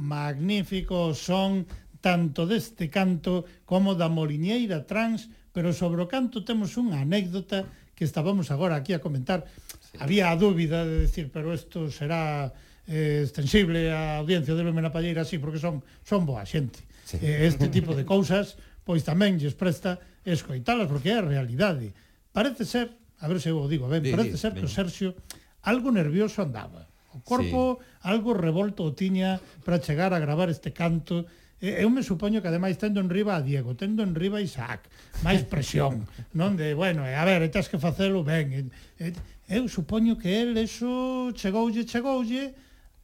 [0.07, 1.67] magnífico son
[1.99, 7.67] tanto deste canto como da Moliñeira Trans, pero sobre o canto temos unha anécdota
[7.99, 9.43] que estábamos agora aquí a comentar.
[9.83, 9.99] Sí.
[9.99, 12.55] Había a dúbida de decir, pero isto será
[12.87, 16.87] eh, extensible a audiencia de Lumen Palleira, sí, porque son son boa xente.
[17.03, 17.19] Sí.
[17.19, 18.55] Eh, este tipo de cousas,
[18.87, 21.91] pois tamén lles presta escoitalas, porque é a realidade.
[22.31, 25.19] Parece ser, a ver se eu o digo ben, parece ser que o Sergio
[25.67, 26.87] algo nervioso andaba.
[27.17, 28.09] O corpo sí.
[28.13, 31.25] algo revolto o tiña para chegar a gravar este canto.
[31.57, 34.45] E, eu me supoño que ademais tendo en riba a Diego, tendo en riba a
[34.45, 34.93] Isaac,
[35.25, 36.05] máis presión,
[36.37, 38.69] non de, bueno, a ver, tens que facelo ben.
[39.01, 39.17] E,
[39.49, 42.53] eu supoño que el eso chegoulle, chegoulle,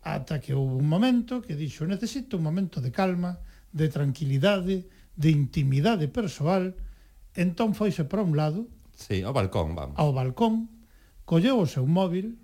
[0.05, 3.41] ata que houve un momento que dixo, necesito un momento de calma,
[3.73, 4.85] de tranquilidade,
[5.17, 6.77] de intimidade persoal,
[7.33, 9.97] entón foise para un lado, sí, ao balcón, vamos.
[9.97, 10.69] Ao balcón,
[11.25, 12.37] colleu o seu móvil,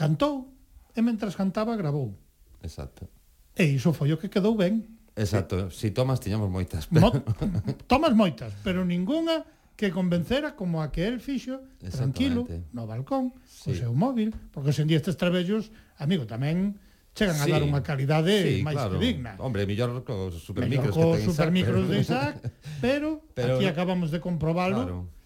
[0.00, 0.48] Cantou
[0.96, 2.16] e mentras cantaba grabou.
[2.64, 3.04] Exacto.
[3.52, 4.80] E iso foi o que quedou ben.
[5.12, 6.88] Exacto, si tomas tiñamos moitas.
[6.88, 7.12] Pero...
[7.12, 7.20] Mo
[7.92, 9.44] tomas moitas, pero ningunha
[9.76, 11.60] que convencera como a que el fixo
[11.92, 13.76] tranquilo no balcón, sí.
[13.76, 15.68] co seu móvil, porque sen estes trabellos,
[16.00, 16.80] amigo, tamén
[17.12, 17.52] chegan sí.
[17.52, 18.96] a dar unha calidade sí, máis claro.
[18.96, 19.36] que digna.
[19.36, 21.92] Hombre, mellor co supermicros co que ten supermicros Isaac, pero...
[21.92, 22.34] de Isaac,
[22.80, 24.80] pero, pero aquí acabamos de comprobalo.
[24.80, 25.19] Claro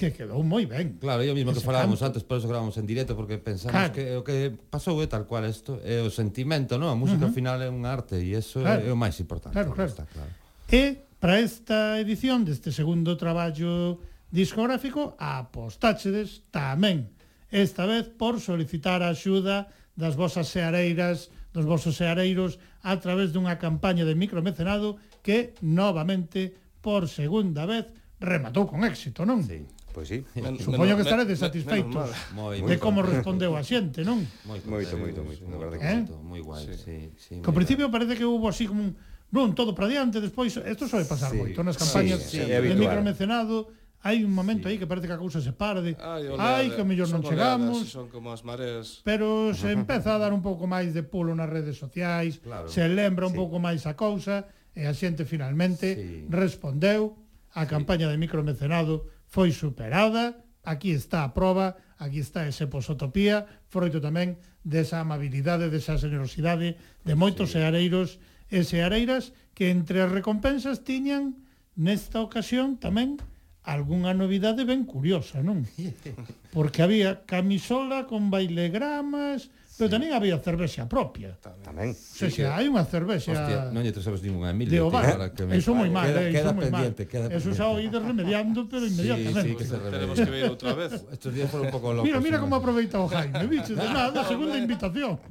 [0.00, 0.96] que quedou moi ben.
[0.96, 2.16] Claro, eu mismo que falábamos canto.
[2.16, 3.92] antes, por eso gravamos en directo, porque pensamos claro.
[3.92, 6.88] que o que pasou é tal cual isto, é o sentimento, non?
[6.88, 7.36] A música uh -huh.
[7.36, 8.80] final é un arte e eso claro.
[8.80, 9.52] é o máis importante.
[9.52, 9.92] Claro, claro.
[9.92, 10.32] Está, claro.
[10.72, 14.00] E para esta edición deste segundo traballo
[14.32, 17.12] discográfico apostáchedes tamén,
[17.52, 23.60] esta vez por solicitar a axuda das vosas seareiras, dos vosos seareiros a través dunha
[23.60, 27.90] campaña de micromecenado que novamente por segunda vez
[28.20, 29.42] rematou con éxito, non?
[29.44, 29.66] Sí.
[30.00, 30.24] Pois sí.
[30.40, 34.24] Men, Supoño que estaré satisfeitos de, de como respondeu a xente, non?
[34.48, 36.00] Moito, moito, moito, moito, eh?
[36.00, 36.24] moito, eh?
[36.24, 36.96] moi guai, sí, sí.
[37.20, 38.96] sí que ao principio parece que hubo así como un
[39.28, 42.56] non, todo para diante, despois, isto soe pasar sí, moito nas campañas sí, sí, de
[42.56, 42.80] habitual.
[42.80, 43.68] micromecenado,
[44.00, 44.74] hai un momento sí.
[44.74, 45.94] aí que parece que a cousa se parde.
[46.00, 47.84] Ai, ai que mellor non chegamos.
[47.84, 49.04] Oleadas, son como as mareas.
[49.04, 52.72] Pero se empeza a dar un pouco máis de pulo nas redes sociais, claro.
[52.72, 53.38] se lembra un sí.
[53.38, 56.24] pouco máis a cousa e a xente finalmente sí.
[56.32, 57.20] respondeu
[57.52, 58.16] á campaña sí.
[58.16, 64.36] de micromecenado foi superada, aquí está a prova, aquí está ese posotopía, froito tamén
[64.66, 66.76] desa amabilidade, desa generosidade
[67.06, 67.62] de moitos sí.
[67.62, 68.18] seareiros
[68.50, 71.38] e seareiras que entre as recompensas tiñan
[71.78, 73.22] nesta ocasión tamén
[73.62, 75.62] algunha novidade ben curiosa, non?
[76.54, 81.40] Porque había camisola con bailegramas, Pero tamén había cervexa propia.
[81.40, 81.96] Tamén.
[81.96, 83.32] Sí, sí, hai unha cervexa...
[83.32, 84.76] Hostia, non lle trouxeros ninguna Emilio.
[84.76, 85.32] De Ovar.
[85.32, 85.56] Que me...
[85.56, 86.92] Eso moi mal, queda, eh, queda eso moi mal.
[86.92, 89.40] Queda eso xa o ides remediando, pero inmediatamente.
[89.40, 91.00] Sí, sí, que se Tenemos que ver outra vez.
[91.16, 92.04] Estes días foron un pouco locos.
[92.04, 92.44] Mira, mira ¿no?
[92.44, 93.72] como aproveita o Jaime, bicho.
[93.72, 95.16] De nada, segunda invitación.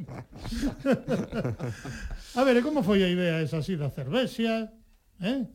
[2.33, 4.73] a ver, e como foi a idea esa así da cervexa?
[5.21, 5.45] Eh?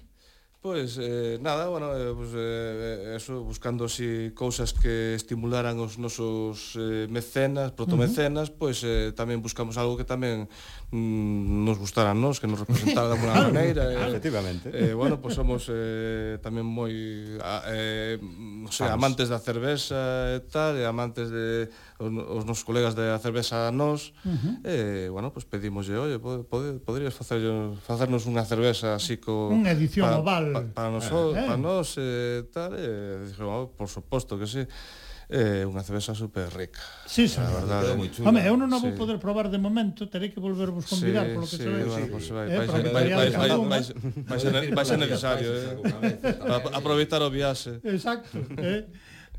[0.64, 2.36] Pois, eh, nada, bueno, eh, pues, eh,
[3.12, 8.58] eh, eso, buscando así cousas que estimularan os nosos eh, mecenas, protomecenas, uh -huh.
[8.64, 10.48] pois eh, tamén buscamos algo que tamén
[10.88, 13.92] mm, nos gustara a nos, que nos representara de alguna maneira.
[13.92, 14.72] eh, Efectivamente.
[14.72, 16.96] Eh, bueno, pois pues somos eh, tamén moi
[17.44, 21.68] a, eh, mm, non sei, amantes da cerveza e tal, e amantes de
[21.98, 24.54] os, os nosos colegas da cervexa nós, uh -huh.
[24.64, 27.40] e, bueno, pues pedimoslle, oye, pode, poderías facer,
[27.86, 29.50] facernos unha cervexa así co...
[29.50, 30.46] Unha edición pa, oval.
[30.52, 31.46] Pa, para nos, eh, eh.
[31.46, 32.90] para nos, eh, tal, e
[33.30, 34.66] dixo, oh, por suposto que sí
[35.30, 36.80] é eh, unha cervexa super rica.
[37.08, 37.40] Sí, sí.
[37.40, 37.96] A verdade.
[37.96, 38.98] Home, eu non a vou sí.
[38.98, 41.80] poder probar de momento, terei que volvervos convidar sí, polo que sí, se ve.
[41.88, 43.82] Bueno, sí, pues vai, eh, vai, vai, vai, vai, vai,
[44.28, 46.76] vai, vai ser necesario, eh.
[46.76, 47.80] Aproveitar o viaxe.
[47.80, 48.84] Exacto, eh.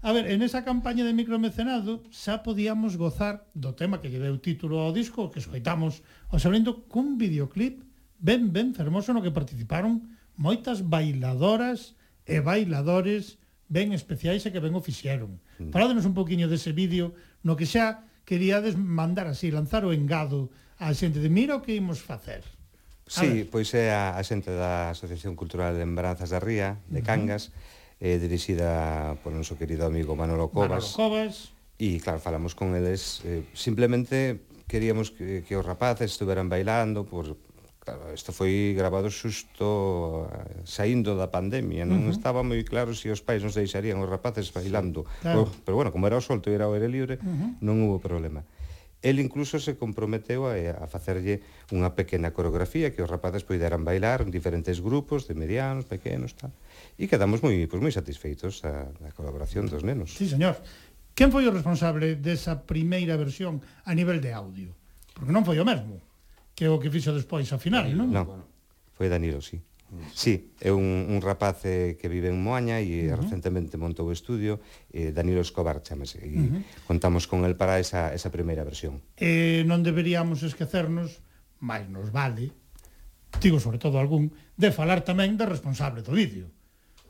[0.05, 4.37] A ver, en esa campaña de micromecenado xa podíamos gozar do tema que lle deu
[4.37, 7.81] título ao disco que escoitamos o Sorento cun videoclip
[8.21, 10.05] ben ben fermoso no que participaron
[10.37, 15.41] moitas bailadoras e bailadores ben especiais e que ben o fixeron.
[15.57, 15.73] Mm.
[15.73, 20.93] Faládenos un poquinho dese vídeo no que xa queríades mandar así, lanzar o engado á
[20.93, 22.45] xente de mira o que imos facer.
[23.09, 27.49] Sí, pois é a, a xente da Asociación Cultural de Embranzas da Ría, de Cangas,
[27.49, 30.95] uh -huh eh, dirixida por noso querido amigo Manolo Cobas.
[30.95, 31.55] Manolo Covas.
[31.75, 37.35] E, claro, falamos con eles, eh, simplemente queríamos que, que os rapaces estuveran bailando, por,
[37.83, 42.15] claro, isto foi grabado xusto eh, saindo da pandemia, non uh -huh.
[42.15, 45.03] estaba moi claro se si os pais nos deixarían os rapaces bailando.
[45.03, 45.51] Sí, claro.
[45.51, 47.49] pero, pero bueno, como era o solto e era o aire libre, uh -huh.
[47.61, 48.47] non hubo problema.
[49.05, 53.85] El incluso se comprometeu a, eh, a facerlle unha pequena coreografía que os rapazes poideran
[53.85, 56.49] bailar en diferentes grupos de medianos, pequenos, tal.
[56.97, 60.17] E quedamos moi pois, moi satisfeitos a, a colaboración dos nenos.
[60.17, 60.57] Sí, señor.
[61.13, 64.73] Quen foi o responsable desa primeira versión a nivel de audio?
[65.13, 66.01] Porque non foi o mesmo
[66.57, 68.09] que o que fixo despois a final, non?
[68.09, 68.25] Non,
[68.97, 69.61] foi Danilo, sí.
[70.13, 73.21] Sí, é un, un rapaz eh, que vive en Moaña e eh, uh -huh.
[73.23, 74.59] recentemente montou o estudio,
[74.91, 76.61] eh, Danilo Escobar chamase, e uh -huh.
[76.87, 79.01] contamos con el para esa, esa primeira versión.
[79.17, 81.21] Eh, non deberíamos esquecernos,
[81.59, 82.51] máis nos vale,
[83.39, 86.51] digo sobre todo algún, de falar tamén da responsable do vídeo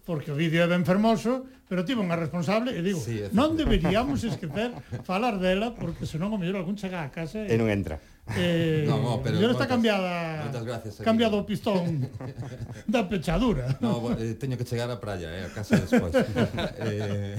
[0.06, 4.22] porque o vídeo é ben fermoso, pero tivo unha responsable e digo, sí, non deberíamos
[4.30, 4.70] esquecer
[5.02, 7.98] falar dela porque senón o mellor algún chega a casa e, e non entra.
[8.34, 11.06] Eh, no, no, pero non está cambiada Moitas gracias aquí.
[11.06, 12.10] Cambiado o pistón
[12.90, 13.78] da pechadura.
[13.86, 16.10] No, eh, Teño que chegar á praia, eh, a casa despois
[16.82, 17.38] eh,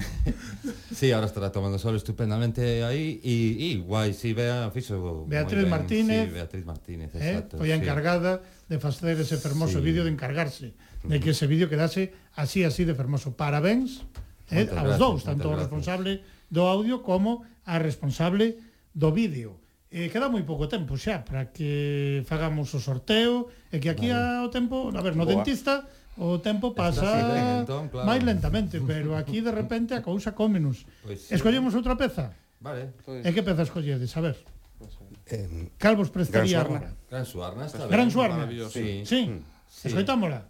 [0.95, 3.35] Sí, ahora estará tomando sol estupendamente aí E,
[3.67, 6.23] e guai, si, sí, Bea, fixo Beatriz ben, Martínez.
[6.31, 8.71] Sí, Beatriz Martínez, eh, exacto Foi a encargada sí.
[8.71, 9.83] de facer ese fermoso sí.
[9.83, 10.71] vídeo De encargarse
[11.03, 14.07] de que ese vídeo quedase así, así de fermoso Parabéns
[14.55, 18.55] eh, aos dous, tanto o responsable do audio como a responsable
[18.95, 19.59] do vídeo.
[19.97, 24.45] Eh, queda moi pouco tempo xa para que fagamos o sorteo e que aquí vale.
[24.45, 25.41] ao tempo, a ver, no Boa.
[25.41, 25.89] dentista
[26.21, 27.59] o tempo pasa sí, ben, ¿eh?
[27.65, 28.05] entón, claro.
[28.05, 30.85] máis lentamente, pero aquí de repente a cousa cómenos.
[31.01, 31.33] Pues, pois sí.
[31.33, 32.37] Escollemos outra peza?
[32.61, 32.93] Vale.
[33.01, 33.25] Pues...
[33.25, 34.13] E que peza escolledes?
[34.13, 34.37] A ver.
[34.77, 34.93] Pois
[35.33, 36.77] eh, Calvos prestaría Gran Suarna.
[36.77, 37.09] Agora.
[37.09, 37.93] Gran Suarna está ben.
[37.97, 38.43] Gran Suarna.
[38.69, 39.01] Sí.
[39.01, 39.21] Sí.
[39.33, 39.41] Mm.
[39.65, 39.85] sí.
[39.89, 40.45] Escoitámola.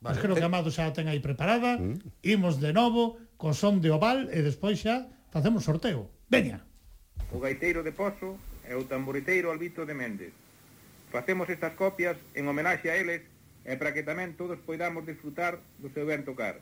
[0.00, 0.16] Vale.
[0.16, 0.48] Pues creo que eh.
[0.48, 1.76] Amado xa a ten aí preparada.
[1.76, 2.00] Mm.
[2.24, 6.08] Imos de novo co son de oval e despois xa facemos sorteo.
[6.32, 6.64] Veña.
[7.28, 10.34] O gaiteiro de Pozo e o tamboriteiro Albito de Méndez.
[11.14, 13.22] Facemos estas copias en homenaxe a eles
[13.66, 16.58] e para que tamén todos poidamos disfrutar do seu ben tocar.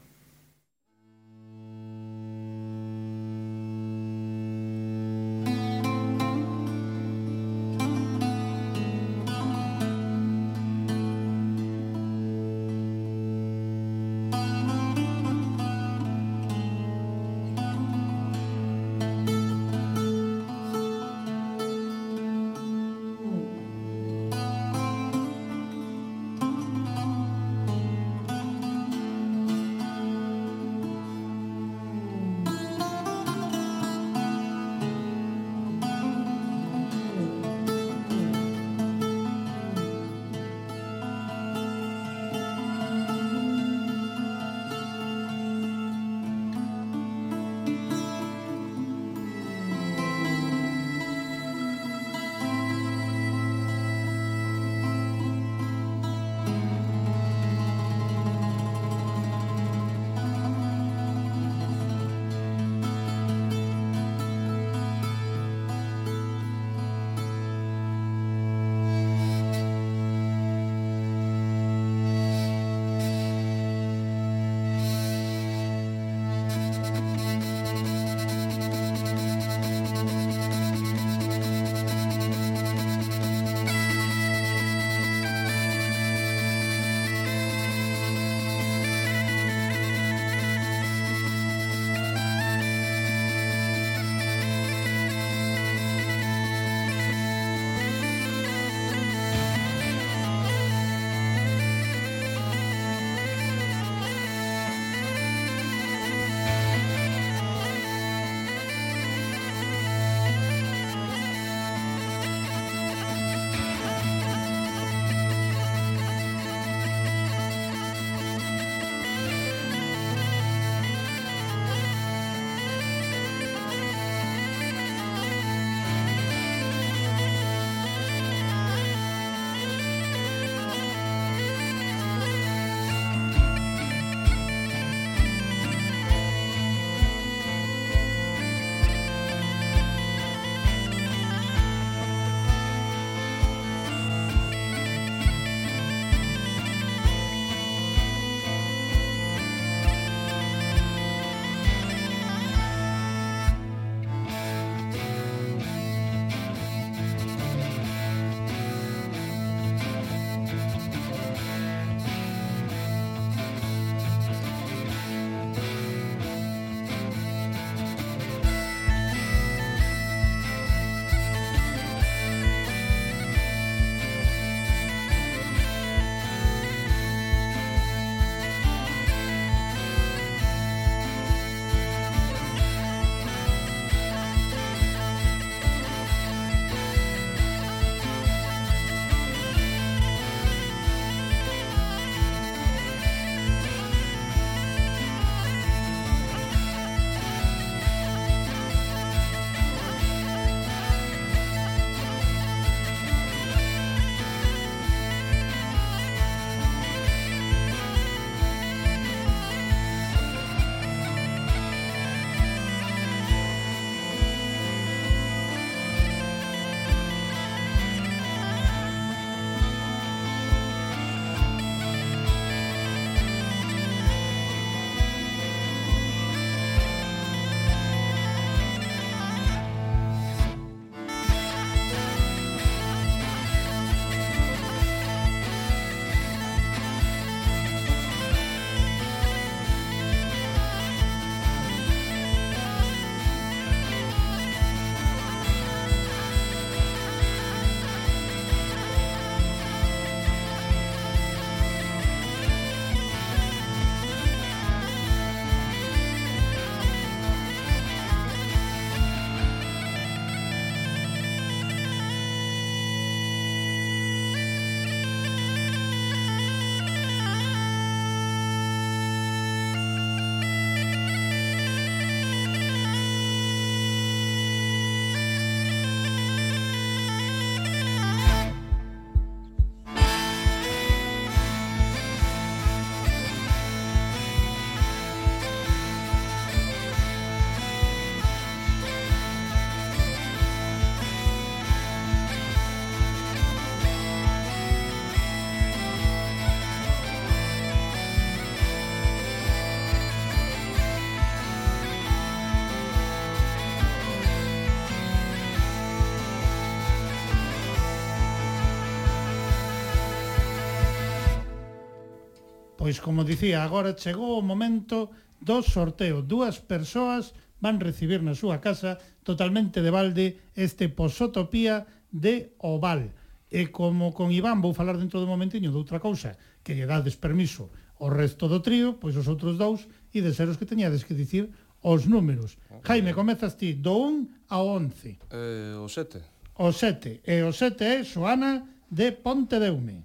[312.85, 315.09] Pois como dicía, agora chegou o momento
[315.40, 316.20] do sorteo.
[316.20, 323.16] Dúas persoas van recibir na súa casa totalmente de balde este posotopía de Oval.
[323.48, 327.16] E como con Iván vou falar dentro do momentiño de outra cousa, que lle dades
[327.16, 331.09] permiso o resto do trío, pois os outros dous, e de ser os que teñades
[331.09, 331.48] que dicir
[331.81, 332.61] os números.
[332.69, 333.01] Okay.
[333.01, 335.32] Jaime, comezas ti do 1 ao 11.
[335.32, 336.20] Eh, o 7.
[336.61, 337.24] O 7.
[337.24, 340.05] E o 7 é Xoana de Ponte de Ume.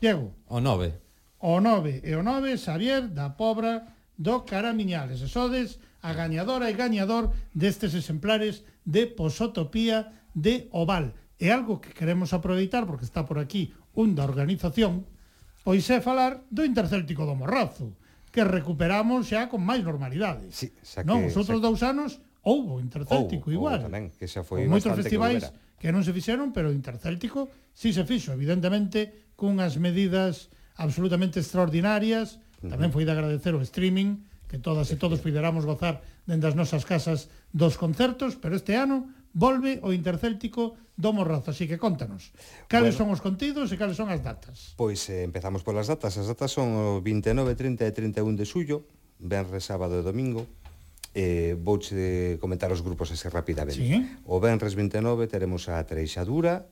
[0.00, 0.32] Diego.
[0.48, 1.05] O 9
[1.46, 5.22] o 9 e o 9 Xavier da Pobra do Caramiñales.
[5.22, 11.14] E sodes a gañadora e gañador destes exemplares de Posotopía de Oval.
[11.38, 15.06] E algo que queremos aproveitar, porque está por aquí un da organización,
[15.62, 17.94] pois é falar do Intercéltico do Morrazo,
[18.34, 20.50] que recuperamos xa con máis normalidade.
[20.50, 21.66] Sí, xa que, non, os outros xa...
[21.70, 22.10] dous anos
[22.42, 23.78] houbo Intercéltico houbo, igual.
[23.78, 25.46] Houbo tamén, que xa foi moitos festivais
[25.78, 31.40] que, que non se fixeron, pero o Intercéltico si se fixo, evidentemente, cunhas medidas absolutamente
[31.40, 32.38] extraordinarias.
[32.60, 36.86] Tamén foi de agradecer o streaming, que todas e todos puderamos gozar dende as nosas
[36.86, 41.52] casas dos concertos, pero este ano volve o Intercéltico do Morrazo.
[41.52, 42.32] Así que contanos,
[42.66, 44.72] cales bueno, son os contidos e cales son as datas?
[44.80, 46.16] Pois eh, empezamos polas datas.
[46.16, 48.88] As datas son o 29, 30 e 31 de suyo,
[49.20, 50.48] venres, sábado e domingo,
[51.12, 53.80] eh, vouche comentar os grupos así rapidamente.
[53.80, 54.00] Sí.
[54.24, 56.68] O venres 29 teremos a Treixadura,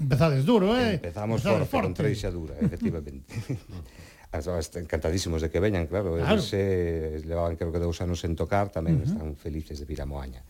[0.00, 0.96] Empezades duro, eh?
[0.96, 1.86] Empezamos Empezades forte, forte.
[1.86, 3.34] con Treixa dura, efectivamente.
[4.32, 6.34] encantadísimos de que veñan, claro, claro.
[6.34, 9.10] Eles, eh, levaban creo que dous anos sen tocar, tamén uh -huh.
[9.10, 10.46] están felices de vir a Moaña.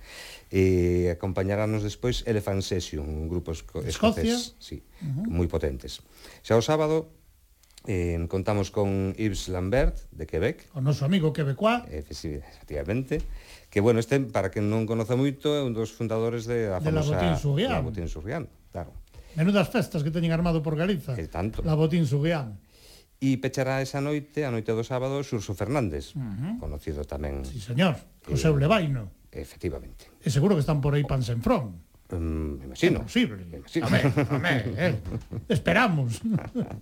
[0.52, 4.20] E acompañarános despois Elephant Session, un grupo esco Escocia.
[4.22, 5.32] escocés, sí, uh -huh.
[5.32, 6.04] moi potentes.
[6.44, 7.16] Xa o sábado
[7.86, 10.68] Eh, contamos con Yves Lambert, de Quebec.
[10.76, 11.88] O noso amigo quebecoa.
[11.88, 13.24] Efectivamente.
[13.72, 16.84] Que, bueno, este, para que non conoce moito, é un dos fundadores de a famosa...
[16.84, 17.72] De la Botín Surrián.
[17.72, 18.92] La Botín Surrián, claro.
[19.38, 21.14] Menudas festas que teñen armado por Galiza.
[21.14, 21.62] E tanto.
[21.62, 22.58] La Botín Suguián.
[23.20, 26.52] E pechará esa noite, a noite do sábado, Xurxo Fernández, uh -huh.
[26.56, 27.44] conocido tamén...
[27.44, 29.12] Sí, señor, o seu levaino.
[29.28, 30.08] Efectivamente.
[30.24, 31.89] E seguro que están por aí pan sen frón.
[32.12, 33.00] Um, imagino.
[33.00, 33.42] É posible.
[33.46, 33.86] Imagino.
[33.86, 34.60] Amén, amén.
[34.76, 34.94] eh.
[35.48, 36.18] Esperamos.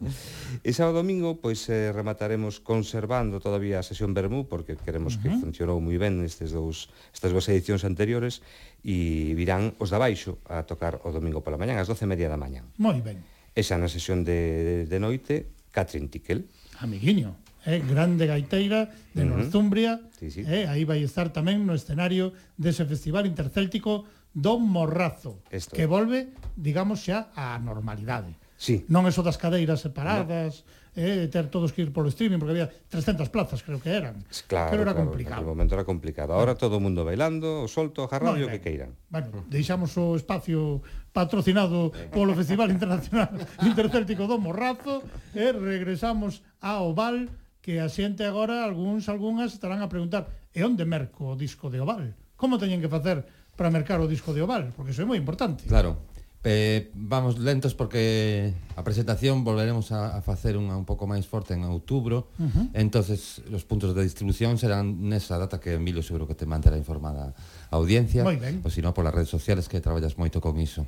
[0.66, 5.22] e sábado domingo, pois eh, remataremos conservando todavía a sesión Bermú, porque queremos uh -huh.
[5.22, 8.40] que funcionou moi ben estes dous, estas dúas edicións anteriores,
[8.80, 12.40] e virán os da baixo a tocar o domingo pola mañán, ás 12 media da
[12.40, 12.64] mañan.
[12.80, 13.20] Moi ben.
[13.52, 16.48] E xa na sesión de, de, de noite, Catrin Tiquel.
[16.80, 17.36] Amiguinho
[17.68, 19.36] eh, grande gaiteira de uh -huh.
[19.36, 20.40] Northumbria, sí, sí.
[20.46, 25.74] eh, aí vai estar tamén no escenario dese festival intercéltico Don Morrazo, Esto.
[25.74, 28.36] que volve, digamos, xa á normalidade.
[28.59, 28.82] Sí.
[28.90, 30.98] Non eso das cadeiras separadas, no.
[30.98, 34.26] eh, ter todos que ir polo streaming, porque había 300 plazas, creo que eran.
[34.50, 35.42] Claro, pero era claro, complicado.
[35.46, 36.34] No, momento era complicado.
[36.34, 38.59] Ahora todo o mundo bailando, o solto, o jarrabio, no, ben.
[38.59, 38.90] que eh, queiran.
[39.14, 40.82] Bueno, deixamos o espacio
[41.14, 43.30] patrocinado polo Festival Internacional
[43.62, 45.06] Intercéltico do Morrazo,
[45.38, 47.30] e eh, regresamos ao Oval,
[47.62, 51.78] que a xente agora, algúns, algunhas estarán a preguntar, e onde merco o disco de
[51.78, 52.18] Oval?
[52.34, 53.22] Como teñen que facer
[53.59, 55.66] para mercar o disco de Oval, porque iso é moi importante.
[55.66, 56.06] Claro.
[56.47, 61.59] Eh, vamos lentos porque a presentación volveremos a, a facer unha un pouco máis forte
[61.59, 62.30] en outubro.
[62.39, 62.70] Uh -huh.
[62.78, 67.35] Entonces, os puntos de distribución serán nesa data que Emilio seguro que te manterá informada
[67.35, 70.86] a audiencia, ou sino polas redes sociales que traballas moito con iso.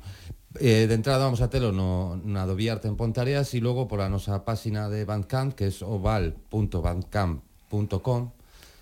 [0.55, 4.07] Eh, de entrada vamos a telo no, na do Viarte en Pontareas e logo pola
[4.07, 8.40] nosa páxina de Bandcamp que é oval.bandcamp.com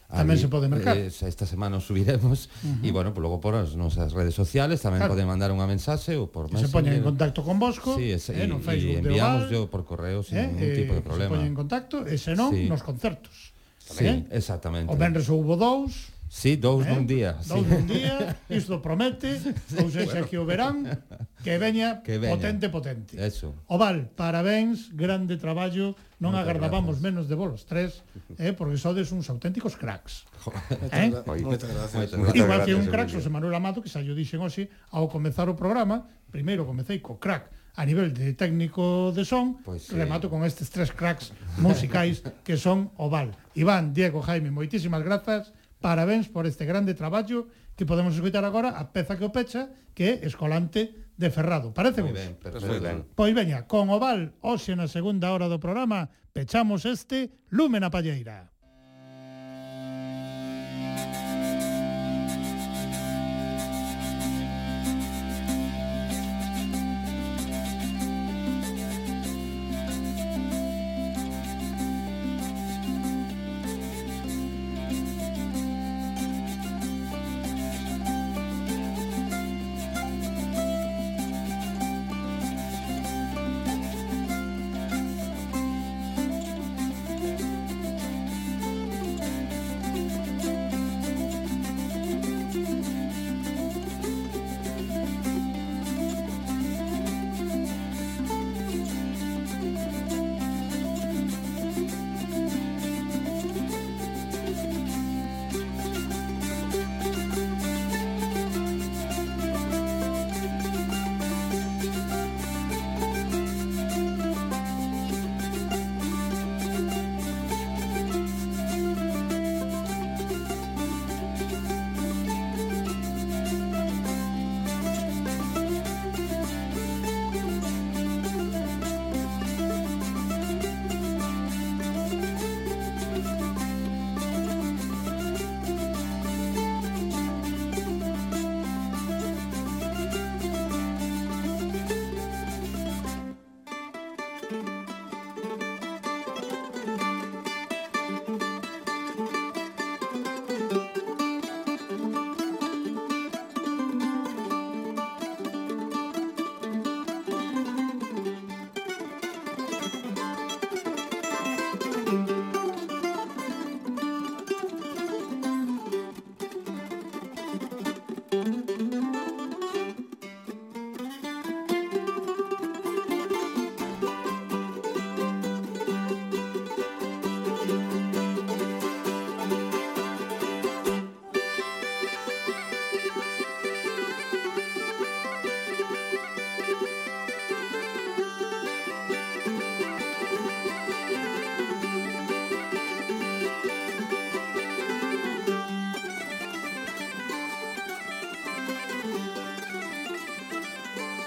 [0.09, 0.97] Tamén se pode mercar.
[0.97, 2.81] Eh, esta semana os subiremos uh -huh.
[2.81, 5.13] e bueno, pues, logo por as nosas redes sociales tamén claro.
[5.13, 6.65] poden mandar unha mensaxe ou por Messenger.
[6.65, 7.93] Se poñen en contacto con Bosco.
[7.93, 10.93] Sí, es, eh, no Facebook e enviamos Oval, yo por correo sin eh, ningún tipo
[10.97, 11.29] de problema.
[11.29, 12.65] Se poñen en contacto e senón sí.
[12.65, 13.53] nos concertos.
[13.77, 14.25] Sí, eh?
[14.33, 14.89] exactamente.
[14.89, 16.09] O Benres houbo dous.
[16.29, 16.93] Sí, dous eh?
[16.93, 17.33] nun día.
[17.41, 17.73] Dous sí.
[17.73, 20.29] nun día, isto promete, sí, ou bueno.
[20.29, 20.85] que o verán,
[21.41, 22.37] que veña, que veña.
[22.37, 23.17] potente, potente.
[23.17, 23.57] Eso.
[23.65, 27.07] Oval, parabéns, grande traballo, non Moita agardábamos gracias.
[27.09, 28.05] menos de vos tres,
[28.37, 30.29] eh, porque sodes uns auténticos cracks.
[30.93, 31.09] eh?
[31.25, 32.13] Moitas gracias.
[32.37, 35.57] Igual que un crack, José Manuel Amato, que xa yo dixen hoxe, ao comezar o
[35.57, 39.97] programa, primeiro comecei co crack, a nivel de técnico de son, pues sí.
[39.97, 43.33] remato con estes tres cracks musicais que son Oval.
[43.57, 47.47] Iván, Diego, Jaime, moitísimas grazas Parabéns por este grande traballo
[47.79, 51.71] que podemos escutar agora a peza que o pecha, que é Escolante de Ferrado.
[51.71, 52.35] Parece moi ben,
[52.67, 53.07] moi ben.
[53.15, 58.51] Pois veña, con Oval, hoxe na segunda hora do programa, pechamos este Lumen a Palleira.